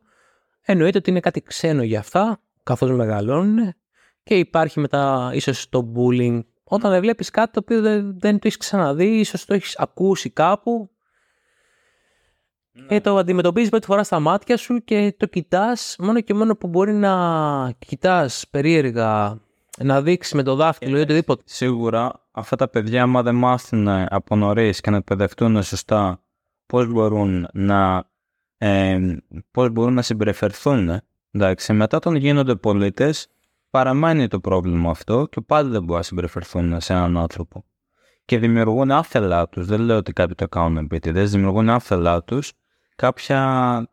εννοείται 0.61 0.97
ότι 0.97 1.09
είναι 1.09 1.19
κάτι 1.19 1.41
ξένο 1.41 1.83
για 1.83 1.99
αυτά, 1.99 2.41
καθώς 2.63 2.91
μεγαλώνουν 2.91 3.73
και 4.23 4.37
υπάρχει 4.37 4.79
μετά 4.79 5.31
ίσως 5.33 5.69
το 5.69 5.93
bullying. 5.95 6.41
Όταν 6.67 6.91
δεν 6.91 7.01
βλέπεις 7.01 7.29
κάτι 7.29 7.51
το 7.51 7.59
οποίο 7.63 7.81
δεν, 7.81 8.19
δεν 8.19 8.33
το 8.33 8.41
έχεις 8.43 8.57
ξαναδεί, 8.57 9.19
ίσως 9.19 9.45
το 9.45 9.53
έχεις 9.53 9.77
ακούσει 9.77 10.29
κάπου 10.29 10.89
και 12.87 13.01
το 13.01 13.17
αντιμετωπίζεις 13.17 13.69
πρώτη 13.69 13.85
φορά 13.85 14.03
στα 14.03 14.19
μάτια 14.19 14.57
σου 14.57 14.83
και 14.83 15.15
το 15.17 15.25
κοιτάς 15.25 15.95
μόνο 15.99 16.21
και 16.21 16.33
μόνο 16.33 16.55
που 16.55 16.67
μπορεί 16.67 16.93
να 16.93 17.71
κοιτάς 17.79 18.45
περίεργα 18.49 19.39
να 19.77 20.01
δείξεις 20.01 20.33
με 20.33 20.43
το 20.43 20.55
δάχτυλο 20.55 20.97
ή 20.97 21.01
οτιδήποτε. 21.01 21.43
Σίγουρα 21.45 22.11
αυτά 22.31 22.55
τα 22.55 22.67
παιδιά, 22.67 23.01
άμα 23.01 23.21
δεν 23.21 23.35
μάθουν 23.35 23.87
από 23.87 24.35
νωρίς 24.35 24.81
και 24.81 24.89
να 24.89 24.97
εκπαιδευτούν 24.97 25.63
σωστά 25.63 26.23
πώς 26.65 26.87
μπορούν 26.87 27.47
να, 27.53 28.09
ε, 28.57 28.99
πώς 29.51 29.69
μπορούν 29.69 29.93
να 29.93 30.01
συμπεριφερθούν, 30.01 31.01
εντάξει, 31.31 31.73
μετά 31.73 31.97
όταν 31.97 32.15
γίνονται 32.15 32.55
πολίτες, 32.55 33.27
παραμένει 33.75 34.27
το 34.27 34.39
πρόβλημα 34.39 34.89
αυτό 34.89 35.27
και 35.31 35.41
πάλι 35.41 35.69
δεν 35.69 35.79
μπορούν 35.79 35.95
να 35.95 36.01
συμπεριφερθούν 36.01 36.81
σε 36.81 36.93
έναν 36.93 37.17
άνθρωπο. 37.17 37.65
Και 38.25 38.39
δημιουργούν 38.39 38.91
άθελά 38.91 39.49
τους. 39.49 39.65
Δεν 39.65 39.81
λέω 39.81 39.97
ότι 39.97 40.13
κάποιοι 40.13 40.35
το 40.35 40.47
κάνουν 40.47 40.77
επίτηδες, 40.77 41.31
δημιουργούν 41.31 41.69
άθελά 41.69 42.23
τους 42.23 42.53
κάποια 42.95 43.89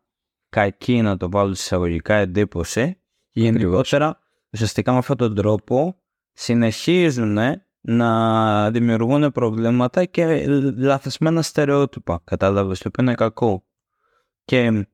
κακή, 0.49 1.03
να 1.03 1.17
το 1.17 1.31
βάλω 1.31 1.51
εισαγωγικά, 1.51 2.15
εντύπωση. 2.15 3.01
Γενικότερα, 3.31 4.19
ουσιαστικά 4.53 4.93
με 4.93 4.99
αυτόν 4.99 5.17
τον 5.17 5.35
τρόπο 5.35 5.97
συνεχίζουν 6.33 7.39
να 7.81 8.71
δημιουργούν 8.71 9.33
προβλήματα 9.33 10.05
και 10.05 10.47
λαθασμένα 10.77 11.43
στερεότυπα. 11.43 12.21
Κατάλαβες, 12.25 12.79
το 12.79 12.89
οποίο 12.89 13.05
είναι 13.05 13.15
κακό. 13.15 13.65
Και 14.45 14.87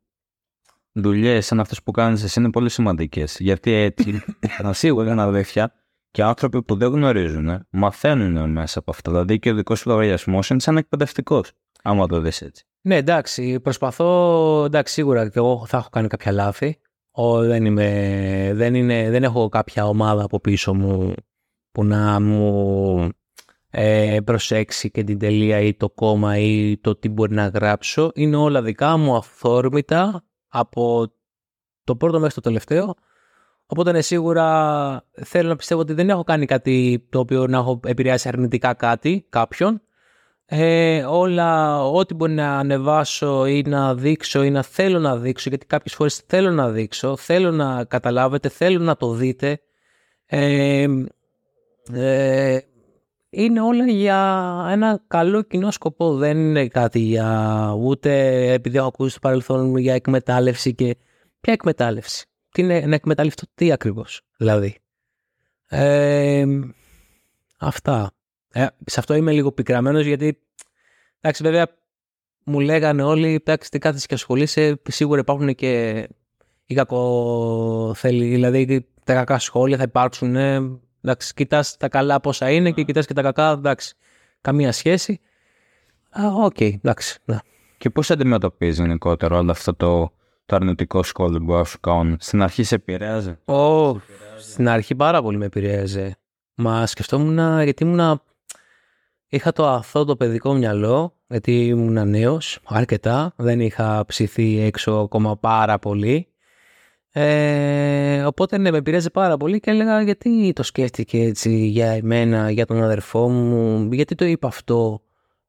δουλειές 1.00 1.46
σαν 1.46 1.60
αυτές 1.60 1.82
που 1.82 1.90
κάνεις 1.90 2.22
εσύ 2.22 2.40
είναι 2.40 2.50
πολύ 2.50 2.68
σημαντικές. 2.68 3.36
Γιατί 3.38 3.72
έτσι, 3.72 4.22
να 4.62 4.72
σίγουρα 4.72 5.12
είναι 5.12 5.22
αδέρφια 5.22 5.72
και 6.10 6.22
άνθρωποι 6.22 6.62
που 6.62 6.76
δεν 6.76 6.88
γνωρίζουν 6.88 7.66
μαθαίνουν 7.70 8.50
μέσα 8.50 8.78
από 8.78 8.90
αυτά. 8.90 9.10
Δηλαδή 9.10 9.38
και 9.38 9.50
ο 9.50 9.54
δικός 9.54 9.78
σου 9.78 9.88
λογαριασμός 9.88 10.50
είναι 10.50 10.60
σαν 10.60 10.76
εκπαιδευτικός, 10.76 11.52
άμα 11.82 12.06
το 12.06 12.20
δεις 12.20 12.42
έτσι. 12.42 12.64
Ναι, 12.80 12.96
εντάξει, 12.96 13.60
προσπαθώ, 13.60 14.64
εντάξει, 14.64 14.92
σίγουρα 14.92 15.28
και 15.28 15.38
εγώ 15.38 15.66
θα 15.66 15.76
έχω 15.76 15.88
κάνει 15.88 16.08
κάποια 16.08 16.32
λάθη. 16.32 16.78
Ο, 17.10 17.38
δεν, 17.38 17.64
είμαι, 17.64 18.50
δεν, 18.54 18.74
είναι, 18.74 19.10
δεν 19.10 19.22
έχω 19.22 19.48
κάποια 19.48 19.86
ομάδα 19.86 20.24
από 20.24 20.40
πίσω 20.40 20.74
μου 20.74 21.14
που 21.70 21.84
να 21.84 22.20
μου 22.20 23.10
ε, 23.70 24.18
προσέξει 24.24 24.90
και 24.90 25.04
την 25.04 25.18
τελεία 25.18 25.60
ή 25.60 25.74
το 25.74 25.90
κόμμα 25.90 26.38
ή 26.38 26.78
το 26.78 26.96
τι 26.96 27.08
μπορεί 27.08 27.34
να 27.34 27.46
γράψω. 27.46 28.10
Είναι 28.14 28.36
όλα 28.36 28.62
δικά 28.62 28.96
μου 28.96 29.16
αυθόρμητα 29.16 30.27
από 30.48 31.12
το 31.84 31.96
πρώτο 31.96 32.18
μέχρι 32.18 32.34
το 32.34 32.40
τελευταίο. 32.40 32.94
Οπότε 33.66 33.92
ναι, 33.92 34.00
σίγουρα 34.00 35.04
θέλω 35.24 35.48
να 35.48 35.56
πιστεύω 35.56 35.80
ότι 35.80 35.92
δεν 35.92 36.10
έχω 36.10 36.24
κάνει 36.24 36.46
κάτι 36.46 37.06
το 37.10 37.18
οποίο 37.18 37.46
να 37.46 37.58
έχω 37.58 37.80
επηρεάσει 37.84 38.28
αρνητικά 38.28 38.74
κάτι, 38.74 39.26
κάποιον. 39.28 39.82
Ε, 40.50 41.04
όλα, 41.04 41.82
ό,τι 41.84 42.14
μπορεί 42.14 42.32
να 42.32 42.58
ανεβάσω 42.58 43.46
ή 43.46 43.62
να 43.66 43.94
δείξω 43.94 44.42
ή 44.42 44.50
να 44.50 44.62
θέλω 44.62 44.98
να 44.98 45.16
δείξω, 45.16 45.48
γιατί 45.48 45.66
κάποιες 45.66 45.94
φορές 45.94 46.22
θέλω 46.26 46.50
να 46.50 46.68
δείξω, 46.70 47.16
θέλω 47.16 47.50
να 47.50 47.84
καταλάβετε, 47.84 48.48
θέλω 48.48 48.78
να 48.78 48.96
το 48.96 49.12
δείτε. 49.12 49.60
Ε, 50.26 50.86
ε, 51.92 52.58
είναι 53.30 53.60
όλα 53.60 53.86
για 53.86 54.18
ένα 54.70 55.02
καλό 55.06 55.42
κοινό 55.42 55.70
σκοπό. 55.70 56.16
Δεν 56.16 56.38
είναι 56.38 56.68
κάτι 56.68 56.98
για 56.98 57.72
ούτε 57.78 58.12
επειδή 58.52 58.76
έχω 58.76 58.86
ακούσει 58.86 59.10
στο 59.10 59.20
παρελθόν 59.20 59.76
για 59.76 59.94
εκμετάλλευση 59.94 60.74
και 60.74 60.96
ποια 61.40 61.52
εκμετάλλευση; 61.52 62.26
Τι 62.50 62.62
είναι 62.62 62.80
να 62.80 62.94
εκμεταλλευτώ 62.94 63.46
τι 63.54 63.72
ακριβώς 63.72 64.20
δηλαδή; 64.36 64.76
Ε, 65.68 66.44
αυτά. 67.58 68.10
Ε, 68.50 68.66
σε 68.84 69.00
αυτό 69.00 69.14
είμαι 69.14 69.32
λίγο 69.32 69.52
πικραμένος 69.52 70.04
γιατί 70.06 70.38
εντάξει 71.20 71.42
βέβαια 71.42 71.66
μου 72.44 72.60
λέγανε 72.60 73.02
όλοι 73.02 73.34
εντάξει 73.34 73.70
τι 73.70 73.78
κάθεσαι 73.78 74.06
και 74.06 74.14
ασχολείσαι 74.14 74.80
σίγουρα 74.88 75.20
υπάρχουν 75.20 75.54
και 75.54 76.06
οι 76.66 76.74
κακοθέλη 76.74 78.28
δηλαδή 78.28 78.88
τα 79.04 79.14
κακά 79.14 79.38
σχόλια 79.38 79.76
θα 79.76 79.82
υπάρξουν 79.82 80.36
Εντάξει, 81.00 81.34
κοιτάς 81.34 81.76
τα 81.76 81.88
καλά 81.88 82.20
πόσα 82.20 82.50
είναι 82.50 82.70
και 82.70 82.82
κοιτάς 82.82 83.06
και 83.06 83.14
τα 83.14 83.22
κακά, 83.22 83.50
εντάξει, 83.50 83.94
καμία 84.40 84.72
σχέση. 84.72 85.20
Ok, 86.34 86.56
okay, 86.58 86.74
εντάξει. 86.74 87.18
Ναι. 87.24 87.38
Και 87.78 87.90
πώς 87.90 88.10
αντιμετωπίζεις 88.10 88.78
γενικότερα 88.78 89.36
όλο 89.36 89.50
αυτό 89.50 89.74
το, 89.74 90.12
το 90.46 90.56
αρνητικό 90.56 91.02
σχόλιο 91.02 91.40
που 91.40 91.64
σου 91.66 91.80
κάνουν. 91.80 92.16
Στην 92.20 92.42
αρχή 92.42 92.62
σε 92.62 92.74
επηρέαζε; 92.74 93.38
Ω, 93.44 93.96
στην 94.38 94.68
αρχή 94.68 94.94
πάρα 94.94 95.22
πολύ 95.22 95.36
με 95.36 95.44
επηρέαζε. 95.44 96.18
Μα 96.54 96.86
σκεφτόμουν 96.86 97.62
γιατί 97.62 97.84
ήμουν. 97.84 98.20
Είχα 99.30 99.52
το 99.52 99.66
αθώο 99.68 100.04
το 100.04 100.16
παιδικό 100.16 100.54
μυαλό, 100.54 101.14
γιατί 101.26 101.66
ήμουν 101.66 102.08
νέος, 102.08 102.58
αρκετά. 102.64 103.32
Δεν 103.36 103.60
είχα 103.60 104.04
ψηθεί 104.06 104.60
έξω 104.60 104.92
ακόμα 104.92 105.36
πάρα 105.36 105.78
πολύ. 105.78 106.27
Ε, 107.20 108.24
οπότε 108.24 108.58
ναι, 108.58 108.70
με 108.70 108.82
πειράζει 108.82 109.10
πάρα 109.10 109.36
πολύ 109.36 109.60
και 109.60 109.70
έλεγα 109.70 110.02
γιατί 110.02 110.52
το 110.54 110.62
σκέφτηκε 110.62 111.22
έτσι 111.22 111.56
για 111.66 111.90
εμένα, 111.90 112.50
για 112.50 112.66
τον 112.66 112.82
αδερφό 112.82 113.28
μου, 113.28 113.88
γιατί 113.92 114.14
το 114.14 114.24
είπα 114.24 114.48
αυτό; 114.48 115.02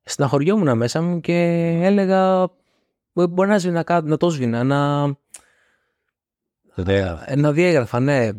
Στεναχωριόμουν 0.03 0.77
μέσα 0.77 1.01
μου 1.01 1.19
και 1.19 1.33
έλεγα 1.81 2.49
μπορεί 3.13 3.49
να 3.49 3.57
σβήνα 3.57 3.83
κάτι, 3.83 4.09
να 4.09 4.17
το 4.17 4.29
σβήνα, 4.29 4.63
να... 4.63 5.03
Ε, 7.25 7.35
να 7.35 7.51
διέγραφα, 7.51 7.99
ναι. 7.99 8.29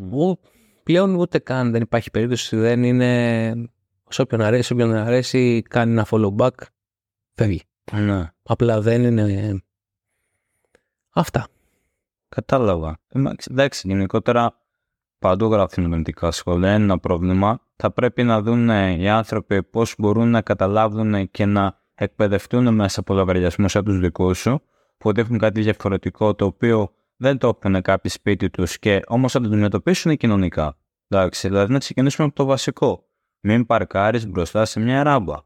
Πλέον 0.82 1.14
ούτε 1.14 1.38
καν 1.38 1.70
δεν 1.70 1.82
υπάρχει 1.82 2.10
περίπτωση, 2.10 2.56
δεν 2.56 2.82
είναι... 2.82 3.52
Σε 4.08 4.22
όποιον 4.22 4.40
αρέσει, 4.40 4.72
όποιον 4.72 4.94
αρέσει, 4.94 5.62
κάνει 5.62 5.92
ένα 5.92 6.06
follow 6.10 6.36
back, 6.36 6.50
φεύγει. 7.34 7.62
Ναι. 7.92 8.30
Απλά 8.42 8.80
δεν 8.80 9.02
είναι... 9.04 9.60
Αυτά. 11.10 11.46
Κατάλαβα. 12.36 12.98
Εντάξει, 13.50 13.88
γενικότερα 13.88 14.60
παντού 15.18 15.46
γράφουν 15.52 15.88
νοητικά 15.88 16.30
σχόλια. 16.30 16.74
Είναι 16.74 16.84
ένα 16.84 16.98
πρόβλημα. 16.98 17.60
Θα 17.76 17.90
πρέπει 17.90 18.22
να 18.22 18.42
δουν 18.42 18.68
οι 18.68 19.08
άνθρωποι 19.08 19.62
πώς 19.62 19.94
μπορούν 19.98 20.30
να 20.30 20.42
καταλάβουν 20.42 21.30
και 21.30 21.46
να 21.46 21.80
εκπαιδευτούν 21.94 22.74
μέσα 22.74 23.00
από 23.00 23.14
λογαριασμού 23.14 23.68
σαν 23.68 23.84
τους 23.84 23.98
δικούς 23.98 24.38
σου, 24.38 24.62
που 24.98 25.12
δείχνουν 25.12 25.38
κάτι 25.38 25.60
διαφορετικό 25.60 26.34
το 26.34 26.44
οποίο 26.44 26.94
δεν 27.16 27.38
το 27.38 27.58
έχουν 27.62 27.82
κάποιοι 27.82 28.10
σπίτι 28.10 28.50
τους 28.50 28.78
και 28.78 29.02
όμως 29.06 29.32
θα 29.32 29.40
το 29.40 29.46
αντιμετωπίσουν 29.46 30.16
κοινωνικά. 30.16 30.76
Εντάξει, 31.08 31.48
δηλαδή 31.48 31.72
να 31.72 31.78
ξεκινήσουμε 31.78 32.26
από 32.26 32.36
το 32.36 32.44
βασικό. 32.44 33.08
Μην 33.40 33.66
παρκάρεις 33.66 34.26
μπροστά 34.26 34.64
σε 34.64 34.80
μια 34.80 35.02
ράμπα. 35.02 35.36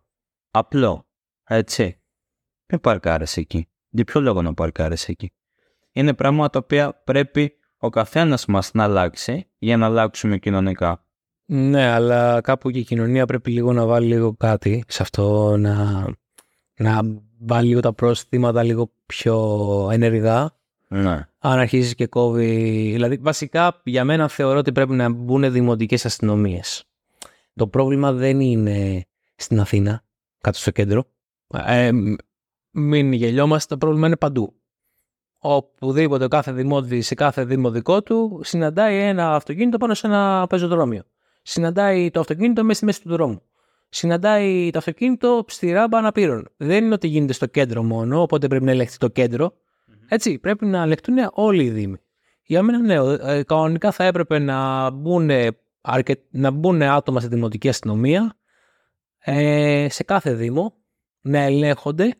Απλό. 0.51 1.07
Έτσι. 1.45 2.01
Μην 2.73 2.81
παρκάρει 2.81 3.25
εκεί. 3.35 3.69
Για 3.89 4.05
ποιο 4.05 4.21
λόγο 4.21 4.43
να 4.43 4.55
παρκάρει 4.55 4.97
εκεί; 5.07 5.33
Είναι 5.95 6.15
πράγματα 6.15 6.51
τα 6.51 6.59
οποία 6.59 7.01
πρέπει 7.05 7.53
ο 7.79 7.89
καθένας 7.89 8.47
μας 8.47 8.71
να 8.73 8.83
αλλάξει 8.85 9.47
για 9.59 9.77
να 9.77 9.87
αλλάξουμε 9.87 10.39
κοινωνικά. 10.39 11.05
Ναι, 11.45 11.87
αλλά 11.87 12.41
κάπου 12.41 12.71
και 12.71 12.79
η 12.79 12.85
κοινωνία 12.85 13.27
πρέπει 13.27 13.51
λίγο 13.51 13.73
να 13.73 13.87
βάλει 13.87 14.07
λίγο 14.07 14.35
κάτι 14.37 14.85
σε 14.89 15.03
αυτό, 15.03 15.57
να, 15.57 16.05
να 16.77 17.01
βάλει 17.39 17.69
λίγο 17.69 17.81
τα 17.81 17.93
πρόσθήματα 17.93 18.63
λίγο 18.63 18.93
πιο 19.07 19.89
ενεργά. 19.93 20.51
Ναι. 20.89 21.29
Αν 21.39 21.59
αρχίζεις 21.59 21.95
και 21.95 22.07
κόβει. 22.07 22.91
Δηλαδή, 22.93 23.17
βασικά 23.17 23.81
για 23.85 24.05
μένα 24.05 24.29
θεωρώ 24.29 24.59
ότι 24.59 24.73
πρέπει 24.73 24.93
να 24.93 25.09
μπουν 25.13 25.53
δημοτικές 25.53 26.05
αστυνομίες. 26.05 26.85
Το 27.55 27.69
πρόβλημα 27.69 28.13
δεν 28.13 28.41
είναι 28.41 29.05
στην 29.37 29.61
Αθήνα, 29.61 30.05
κάτω 30.41 30.59
στο 30.59 30.71
κέντρο. 30.71 31.05
Ε, 31.67 31.91
μην 32.71 33.13
γελιόμαστε, 33.13 33.75
το 33.75 33.79
πρόβλημα 33.79 34.07
είναι 34.07 34.17
παντού 34.17 34.55
οπουδήποτε 35.47 36.29
κάθε 36.29 36.53
δημότη 36.53 37.01
σε 37.01 37.15
κάθε 37.15 37.45
δήμο 37.45 37.71
δικό 37.71 38.03
του 38.03 38.41
συναντάει 38.45 38.99
ένα 38.99 39.35
αυτοκίνητο 39.35 39.79
πάνω 39.79 39.95
σε 39.95 40.07
ένα 40.07 40.47
πεζοδρόμιο. 40.49 41.03
Συναντάει 41.43 42.11
το 42.11 42.21
αυτοκίνητο 42.21 42.63
μέσα 42.63 42.77
στη 42.77 42.85
μέση 42.85 43.03
του 43.03 43.09
δρόμου. 43.09 43.43
Συναντάει 43.89 44.71
το 44.71 44.79
αυτοκίνητο 44.79 45.45
στη 45.49 45.71
ράμπα 45.71 45.99
αναπήρων. 45.99 46.49
Δεν 46.57 46.85
είναι 46.85 46.95
ότι 46.95 47.07
γίνεται 47.07 47.33
στο 47.33 47.47
κέντρο 47.47 47.83
μόνο, 47.83 48.23
οπότε 48.23 48.49
πρέπει 48.49 48.65
να 48.65 48.71
ελεγχθεί 48.71 48.99
το 48.99 49.09
κεντρο 49.09 49.53
Έτσι, 50.09 50.39
πρέπει 50.39 50.67
να 50.67 50.83
ελεγχθούν 50.83 51.17
όλοι 51.33 51.65
οι 51.65 51.71
δήμοι. 51.71 51.97
Για 52.43 52.63
μένα, 52.63 52.79
ναι, 52.79 52.95
ε, 53.33 53.43
κανονικά 53.43 53.91
θα 53.91 54.05
έπρεπε 54.05 54.39
να 54.39 54.91
μπουν, 54.91 55.31
αρκε... 55.81 56.23
να 56.31 56.51
μπουν 56.51 56.83
άτομα 56.83 57.21
στη 57.21 57.29
δημοτική 57.29 57.69
αστυνομία 57.69 58.37
ε, 59.19 59.87
σε 59.91 60.03
κάθε 60.05 60.35
δήμο, 60.35 60.75
να 61.21 61.39
ελέγχονται 61.39 62.15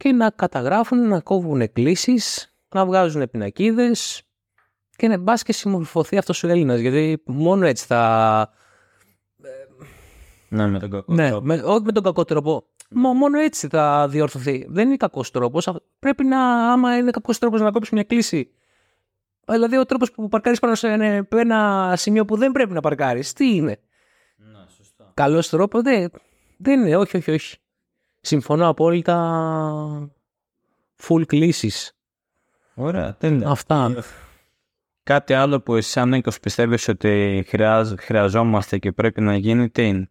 και 0.00 0.12
να 0.12 0.30
καταγράφουν, 0.30 1.08
να 1.08 1.20
κόβουν 1.20 1.60
εκκλήσεις, 1.60 2.54
να 2.68 2.86
βγάζουν 2.86 3.30
πινακίδες 3.30 4.22
και 4.96 5.08
να 5.08 5.18
μπας 5.18 5.42
και 5.42 5.52
συμμορφωθεί 5.52 6.16
αυτός 6.16 6.44
ο 6.44 6.48
Έλληνας. 6.48 6.80
Γιατί 6.80 7.22
μόνο 7.26 7.66
έτσι 7.66 7.86
θα. 7.86 8.52
Ναι, 10.48 10.66
με 10.66 10.78
τον 10.78 10.90
κακό 10.90 11.12
ναι, 11.12 11.28
τρόπο. 11.28 11.46
Με, 11.46 11.62
όχι 11.64 11.82
με 11.84 11.92
τον 11.92 12.02
κακό 12.02 12.24
τρόπο. 12.24 12.66
Μα 12.90 13.12
μόνο 13.12 13.38
έτσι 13.38 13.68
θα 13.68 14.08
διορθωθεί. 14.08 14.66
Δεν 14.68 14.86
είναι 14.86 14.96
κακός 14.96 15.30
τρόπος. 15.30 15.68
Πρέπει 15.98 16.24
να, 16.24 16.72
άμα 16.72 16.96
είναι 16.96 17.10
κακός 17.10 17.38
τρόπος 17.38 17.60
να 17.60 17.70
κόψεις 17.70 17.92
μια 17.92 18.04
κλίση. 18.04 18.50
Δηλαδή, 19.44 19.76
ο 19.76 19.84
τρόπος 19.84 20.12
που 20.12 20.28
παρκάρεις 20.28 20.58
πάνω 20.58 20.74
σε 20.74 20.88
ένα 21.30 21.92
σημείο 21.96 22.24
που 22.24 22.36
δεν 22.36 22.52
πρέπει 22.52 22.72
να 22.72 22.80
παρκάρεις, 22.80 23.32
τι 23.32 23.54
είναι; 23.54 23.80
Ναι, 24.36 24.58
σωστά. 24.76 25.10
Καλός 25.14 25.48
τρόπος, 25.48 25.82
δεν, 25.82 26.10
δεν 26.56 26.80
είναι. 26.80 26.96
Όχι, 26.96 27.16
όχι, 27.16 27.30
όχι. 27.30 27.56
Συμφωνώ 28.20 28.68
απόλυτα. 28.68 30.10
Full 31.02 31.22
κλήσεις. 31.26 31.92
Ωραία, 32.74 33.16
τέλεια. 33.16 33.48
Αυτά. 33.48 34.04
κάτι 35.02 35.34
άλλο 35.34 35.60
που 35.60 35.74
εσύ 35.74 35.90
σαν 35.90 36.08
Νίκος 36.08 36.40
πιστεύεις 36.40 36.88
ότι 36.88 37.44
χρειάζ, 37.48 37.92
χρειαζόμαστε 37.98 38.78
και 38.78 38.92
πρέπει 38.92 39.20
να 39.20 39.36
γίνει, 39.36 39.70
τι 39.70 39.86
είναι; 39.86 40.10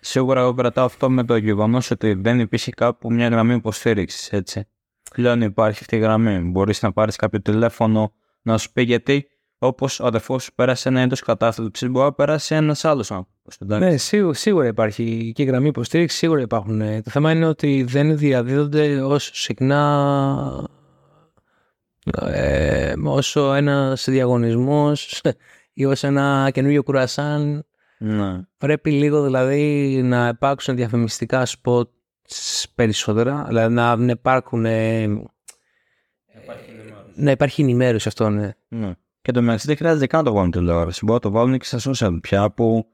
Σίγουρα 0.00 0.40
εγώ 0.40 0.54
κρατάω 0.54 0.84
αυτό 0.84 1.10
με 1.10 1.24
το 1.24 1.36
γεγονός 1.36 1.90
ότι 1.90 2.12
δεν 2.14 2.40
υπήρχε 2.40 2.70
κάπου 2.70 3.12
μια 3.12 3.28
γραμμή 3.28 3.54
υποστήριξης, 3.54 4.32
έτσι. 4.32 4.68
Πλέον 5.14 5.40
υπάρχει 5.40 5.78
αυτή 5.80 5.96
η 5.96 5.98
γραμμή. 5.98 6.38
Μπορείς 6.38 6.82
να 6.82 6.92
πάρεις 6.92 7.16
κάποιο 7.16 7.40
τηλέφωνο 7.42 8.12
να 8.42 8.58
σου 8.58 8.72
πει 8.72 8.82
γιατί, 8.82 9.28
όπως 9.66 10.00
ο 10.00 10.06
αδερφός 10.06 10.42
σου 10.42 10.54
πέρασε 10.54 10.88
ένα 10.88 11.00
έντος 11.00 11.20
κατάθλιψη, 11.20 11.88
μπορεί 11.88 12.04
να 12.04 12.12
πέρασε 12.12 12.54
ένας 12.54 12.84
άλλος 12.84 13.10
άνθρωπος. 13.10 13.56
Ναι, 13.58 13.96
σίγουρα, 13.96 14.34
σίγουρα 14.34 14.66
υπάρχει 14.66 15.32
και 15.34 15.42
η 15.42 15.44
γραμμή 15.46 15.68
υποστήριξης, 15.68 16.18
σίγουρα 16.18 16.40
υπάρχουν. 16.40 16.78
Το 17.02 17.10
θέμα 17.10 17.30
είναι 17.32 17.46
ότι 17.46 17.82
δεν 17.88 18.16
διαδίδονται 18.16 19.02
όσο 19.02 19.34
συχνά 19.34 20.68
ε, 22.26 22.92
όσο 23.04 23.54
ένας 23.54 24.04
διαγωνισμός 24.08 25.22
ή 25.72 25.84
ως 25.84 26.02
ένα 26.04 26.50
καινούριο 26.52 26.82
κουρασάν 26.82 27.64
Ναι. 27.98 28.40
Πρέπει 28.58 28.90
λίγο 28.90 29.22
δηλαδή 29.22 30.00
να 30.04 30.28
υπάρξουν 30.28 30.76
διαφημιστικά 30.76 31.46
σποτ 31.46 31.88
περισσότερα, 32.74 33.44
δηλαδή 33.48 33.74
να, 33.74 33.96
να 33.96 34.10
υπάρχουν. 34.10 34.64
ε, 34.64 35.06
να 37.14 37.30
υπάρχει 37.30 37.62
ενημέρωση 37.62 38.08
αυτό, 38.08 38.28
ναι. 38.30 38.50
Ναι. 38.68 38.92
Και 39.22 39.32
το 39.32 39.42
μεταξύ 39.42 39.66
δεν 39.66 39.76
χρειάζεται 39.76 40.06
καν 40.06 40.24
να 40.24 40.30
το 40.30 40.32
βάλουν 40.36 40.50
τηλεόραση. 40.50 41.00
Μπορεί 41.04 41.20
να 41.24 41.30
το 41.30 41.38
βάλουν 41.38 41.58
και 41.58 41.64
στα 41.64 41.90
social 41.90 42.18
πια 42.22 42.50
που 42.50 42.86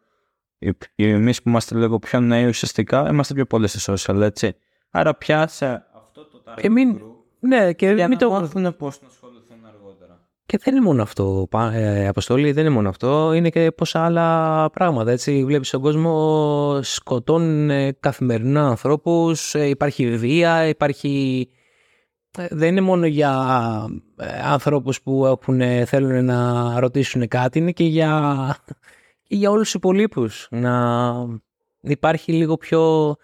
εμείς 0.94 1.42
που 1.42 1.48
είμαστε 1.48 1.74
λίγο 1.78 1.98
πιο 1.98 2.20
νέοι 2.20 2.46
ουσιαστικά 2.46 3.08
είμαστε 3.10 3.34
πιο 3.34 3.46
πολλοί 3.46 3.66
στα 3.66 3.94
social, 3.96 4.20
έτσι. 4.20 4.54
Άρα 4.90 5.14
πια 5.14 5.46
σε 5.46 5.66
αυτό 5.94 6.24
το 6.24 6.42
target 6.46 6.60
Και 6.60 6.70
μην- 6.70 6.96
group, 6.98 7.02
Ναι, 7.40 7.72
και, 7.72 7.86
για 7.86 8.08
μην 8.08 8.18
να 8.20 8.26
το... 8.26 8.30
μάθουν 8.30 8.76
πώς 8.76 9.00
να 9.02 9.08
ασχοληθούν 9.08 9.56
αργότερα. 9.74 10.28
και 10.46 10.58
δεν 10.62 10.74
είναι 10.74 10.84
μόνο 10.84 11.02
αυτό, 11.02 11.46
πα- 11.50 11.72
ε, 11.74 12.06
Αποστολή, 12.08 12.52
δεν 12.52 12.64
είναι 12.64 12.74
μόνο 12.74 12.88
αυτό. 12.88 13.32
Είναι 13.32 13.50
και 13.50 13.70
πόσα 13.72 14.04
άλλα 14.04 14.70
πράγματα. 14.70 15.10
Έτσι. 15.10 15.44
Βλέπεις 15.44 15.70
τον 15.70 15.80
κόσμο 15.80 16.78
σκοτώνουν 16.82 17.70
ε, 17.70 17.92
καθημερινά 18.00 18.68
ανθρώπους, 18.68 19.54
ε, 19.54 19.64
υπάρχει 19.68 20.16
βία, 20.16 20.66
υπάρχει... 20.68 21.48
ε, 22.38 22.48
Δεν 22.50 22.68
είναι 22.68 22.80
μόνο 22.80 23.06
για 23.06 23.32
ε, 24.16 24.26
ανθρώπους 24.42 25.02
που 25.02 25.26
έχουν, 25.26 25.60
ε, 25.60 25.84
θέλουν 25.84 26.24
να 26.24 26.80
ρωτήσουν 26.80 27.28
κάτι, 27.28 27.58
είναι 27.58 27.72
και 27.72 27.84
για, 27.84 28.56
και 29.22 29.36
για 29.36 29.50
όλους 29.50 29.64
τους 29.64 29.74
υπολείπους. 29.74 30.48
Να 30.50 31.12
υπάρχει 31.80 32.32
λίγο 32.32 32.56
πιο 32.56 33.16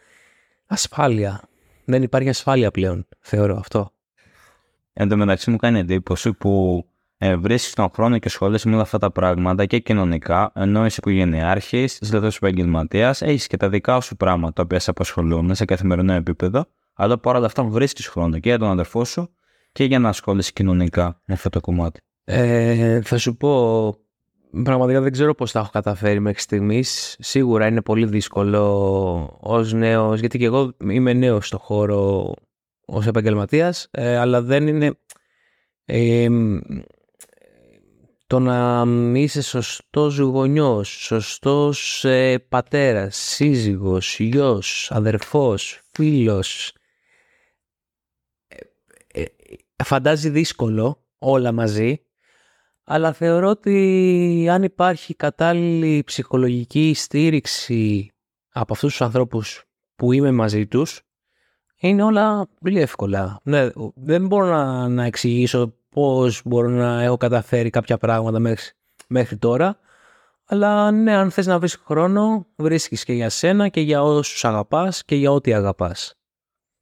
ασφάλεια. 0.67 1.41
Δεν 1.85 2.03
υπάρχει 2.03 2.29
ασφάλεια 2.29 2.71
πλέον, 2.71 3.07
θεωρώ 3.21 3.57
αυτό. 3.57 3.93
Εν 4.93 5.09
τω 5.09 5.17
μεταξύ 5.17 5.51
μου 5.51 5.57
κάνει 5.57 5.79
εντύπωση 5.79 6.33
που 6.33 6.85
ε, 7.19 7.37
βρίσκεις 7.37 7.75
τον 7.75 7.91
χρόνο 7.95 8.19
και 8.19 8.29
ασχολείσαι 8.29 8.69
με 8.69 8.75
όλα 8.75 8.83
αυτά 8.83 8.99
τα 8.99 9.11
πράγματα 9.11 9.67
και 9.67 9.79
κοινωνικά, 9.79 10.53
ενώ 10.55 10.85
είσαι 10.85 10.97
οικογενειάρχης, 10.99 11.99
είσαι 11.99 12.19
δηλαδή 12.19 12.37
επαγγελματίας, 12.37 13.23
έχεις 13.23 13.47
και 13.47 13.57
τα 13.57 13.69
δικά 13.69 14.01
σου 14.01 14.17
πράγματα 14.17 14.53
τα 14.53 14.63
οποία 14.63 14.79
σε 14.79 14.91
απασχολούν 14.91 15.55
σε 15.55 15.65
καθημερινό 15.65 16.13
επίπεδο, 16.13 16.67
αλλά 16.95 17.19
παρόλα 17.19 17.47
αυτά 17.47 17.65
βρίσκεις 17.65 18.07
χρόνο 18.07 18.39
και 18.39 18.49
για 18.49 18.59
τον 18.59 18.69
αδερφό 18.69 19.05
σου 19.05 19.35
και 19.73 19.85
για 19.85 19.99
να 19.99 20.09
ασχολείσαι 20.09 20.53
κοινωνικά 20.55 21.21
με 21.25 21.35
αυτό 21.35 21.49
το 21.49 21.61
κομμάτι. 21.61 22.01
Ε, 22.25 23.03
θα 23.03 23.19
σου 23.19 23.37
πω, 23.37 23.95
πραγματικά 24.63 25.01
δεν 25.01 25.13
ξέρω 25.13 25.35
πώς 25.35 25.53
τα 25.53 25.59
έχω 25.59 25.71
καταφέρει 25.73 26.21
μέχρι 26.21 26.41
στιγμής. 26.41 27.17
Σίγουρα 27.19 27.67
είναι 27.67 27.83
πολύ 27.83 28.07
δύσκολο 28.07 29.39
ως 29.41 29.73
νέος, 29.73 30.21
γιατί 30.21 30.39
και 30.39 30.45
εγώ 30.45 30.73
είμαι 30.85 31.13
νέος 31.13 31.47
στο 31.47 31.59
χώρο 31.59 32.33
ως 32.87 33.07
επαγγελματίας, 33.07 33.89
ε, 33.91 34.17
αλλά 34.17 34.43
δεν 34.43 34.67
είναι... 34.67 34.99
ε, 35.85 36.29
το 38.27 38.39
να 38.39 38.85
είσαι 39.19 39.43
σωστός 39.43 40.19
γονιός, 40.19 40.89
σωστός 40.89 42.05
ε, 42.05 42.39
πατέρας, 42.49 43.17
σύζυγος, 43.17 44.19
γιος, 44.21 44.91
αδερφός, 44.91 45.81
φίλος, 45.93 46.75
ε, 49.07 49.23
ε, 49.85 49.87
φαντάζει 49.87 50.29
δύσκολο 50.29 51.05
όλα 51.19 51.53
μαζί, 51.53 52.01
αλλά 52.85 53.13
θεωρώ 53.13 53.49
ότι 53.49 54.49
αν 54.51 54.63
υπάρχει 54.63 55.15
κατάλληλη 55.15 56.03
ψυχολογική 56.05 56.93
στήριξη 56.95 58.13
από 58.53 58.73
αυτούς 58.73 58.91
τους 58.91 59.01
ανθρώπους 59.01 59.65
που 59.97 60.13
είμαι 60.13 60.31
μαζί 60.31 60.67
τους, 60.67 61.03
είναι 61.77 62.03
όλα 62.03 62.49
πολύ 62.61 62.81
εύκολα. 62.81 63.41
Ναι, 63.43 63.69
δεν 63.95 64.27
μπορώ 64.27 64.47
να, 64.47 64.89
να 64.89 65.05
εξηγήσω 65.05 65.75
πώς 65.89 66.43
μπορώ 66.45 66.69
να 66.69 67.03
έχω 67.03 67.17
καταφέρει 67.17 67.71
κάποια 67.71 67.99
πράγματα 67.99 68.39
μέχρι, 68.39 68.71
μέχρι 69.09 69.37
τώρα, 69.37 69.79
αλλά 70.45 70.91
ναι, 70.91 71.15
αν 71.15 71.31
θες 71.31 71.47
να 71.47 71.59
βρεις 71.59 71.77
χρόνο, 71.77 72.47
βρίσκεις 72.57 73.05
και 73.05 73.13
για 73.13 73.29
σένα 73.29 73.69
και 73.69 73.81
για 73.81 74.03
όσους 74.03 74.45
αγαπάς 74.45 75.05
και 75.05 75.15
για 75.15 75.31
ό,τι 75.31 75.55
αγαπάς. 75.55 76.15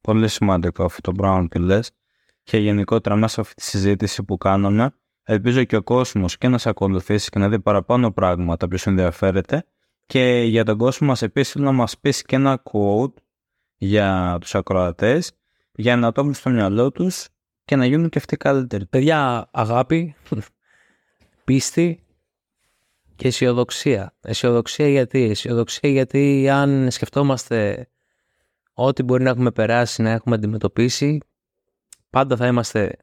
Πολύ 0.01 0.27
σημαντικό 0.27 0.83
αυτό 0.83 1.01
το 1.01 1.11
πράγμα 1.11 1.47
που 1.47 1.59
λες. 1.59 1.91
Και 2.43 2.57
γενικότερα 2.57 3.15
μέσα 3.15 3.33
σε 3.33 3.41
αυτή 3.41 3.53
τη 3.53 3.61
συζήτηση 3.61 4.23
που 4.23 4.37
κάναμε, 4.37 4.95
ελπίζω 5.23 5.63
και 5.63 5.75
ο 5.75 5.83
κόσμος 5.83 6.37
και 6.37 6.47
να 6.47 6.57
σε 6.57 6.69
ακολουθήσει 6.69 7.29
και 7.29 7.39
να 7.39 7.49
δει 7.49 7.59
παραπάνω 7.59 8.11
πράγματα 8.11 8.67
που 8.67 8.77
σου 8.77 8.89
ενδιαφέρεται. 8.89 9.65
Και 10.05 10.43
για 10.45 10.65
τον 10.65 10.77
κόσμο 10.77 11.07
μας 11.07 11.21
επίσης 11.21 11.51
θέλω 11.51 11.65
να 11.65 11.71
μας 11.71 11.99
πεις 11.99 12.21
και 12.21 12.35
ένα 12.35 12.63
quote 12.71 13.13
για 13.77 14.37
τους 14.41 14.55
ακροατές, 14.55 15.31
για 15.75 15.95
να 15.95 16.11
το 16.11 16.21
έχουν 16.21 16.33
στο 16.33 16.49
μυαλό 16.49 16.91
τους 16.91 17.27
και 17.65 17.75
να 17.75 17.85
γίνουν 17.85 18.09
και 18.09 18.17
αυτοί 18.17 18.37
καλύτεροι. 18.37 18.85
Παιδιά, 18.85 19.49
αγάπη, 19.51 20.15
πίστη 21.43 22.03
και 23.15 23.27
αισιοδοξία. 23.27 24.13
Αισιοδοξία 24.21 24.89
γιατί, 24.89 25.23
αισιοδοξία 25.23 25.89
γιατί 25.89 26.49
αν 26.49 26.91
σκεφτόμαστε 26.91 27.87
ό,τι 28.73 29.03
μπορεί 29.03 29.23
να 29.23 29.29
έχουμε 29.29 29.51
περάσει, 29.51 30.01
να 30.01 30.09
έχουμε 30.09 30.35
αντιμετωπίσει, 30.35 31.19
πάντα 32.13 32.35
θα 32.35 32.47
είμαστε 32.47 32.97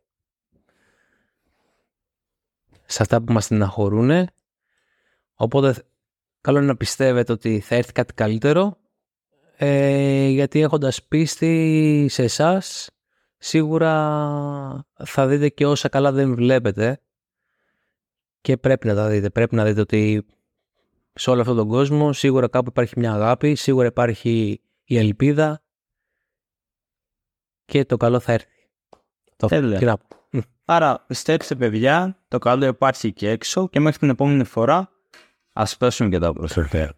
σε 2.85 3.03
αυτά 3.03 3.23
που 3.23 3.33
μας 3.33 3.45
στεναχωρούν. 3.45 4.29
Οπότε 5.35 5.75
καλό 6.41 6.59
είναι 6.59 6.67
να 6.67 6.77
πιστεύετε 6.77 7.33
ότι 7.33 7.61
θα 7.61 7.75
έρθει 7.75 7.93
κάτι 7.93 8.15
καλύτερο 8.15 8.79
ε, 9.57 10.29
γιατί 10.29 10.61
έχοντας 10.61 11.05
πίστη 11.05 12.07
σε 12.11 12.23
εσάς 12.23 12.91
σίγουρα 13.39 13.93
θα 15.05 15.27
δείτε 15.27 15.49
και 15.49 15.67
όσα 15.67 15.89
καλά 15.89 16.13
δεν 16.13 16.35
βλέπετε 16.35 17.01
και 18.41 18.57
πρέπει 18.57 18.87
να 18.87 18.95
τα 18.95 19.09
δείτε. 19.09 19.31
Πρέπει 19.31 19.55
να 19.55 19.65
δείτε 19.65 19.81
ότι 19.81 20.27
σε 21.13 21.31
όλο 21.31 21.41
αυτόν 21.41 21.57
τον 21.57 21.69
κόσμο 21.69 22.13
σίγουρα 22.13 22.49
κάπου 22.49 22.69
υπάρχει 22.69 22.99
μια 22.99 23.13
αγάπη, 23.13 23.55
σίγουρα 23.55 23.87
υπάρχει 23.87 24.61
η 24.85 24.99
ελπίδα 24.99 25.63
και 27.65 27.85
το 27.85 27.97
καλό 27.97 28.21
θα 28.21 28.33
έρθει. 28.33 28.60
Το 29.41 29.47
Τέλεια. 29.47 29.79
τι 29.79 29.85
να 29.85 29.97
πω. 29.97 30.07
Άρα 30.65 31.05
πιστέψτε 31.07 31.55
παιδιά, 31.55 32.17
το 32.29 32.39
καλό 32.39 32.67
υπάρχει 32.67 33.13
και 33.13 33.29
έξω 33.31 33.69
και 33.69 33.81
μέχρι 33.81 33.99
την 33.99 34.09
επόμενη 34.09 34.45
φορά 34.45 34.91
ας 35.53 35.77
πέσουν 35.77 36.11
και 36.11 36.19
τα 36.19 36.33
προσωπικά. 36.33 36.95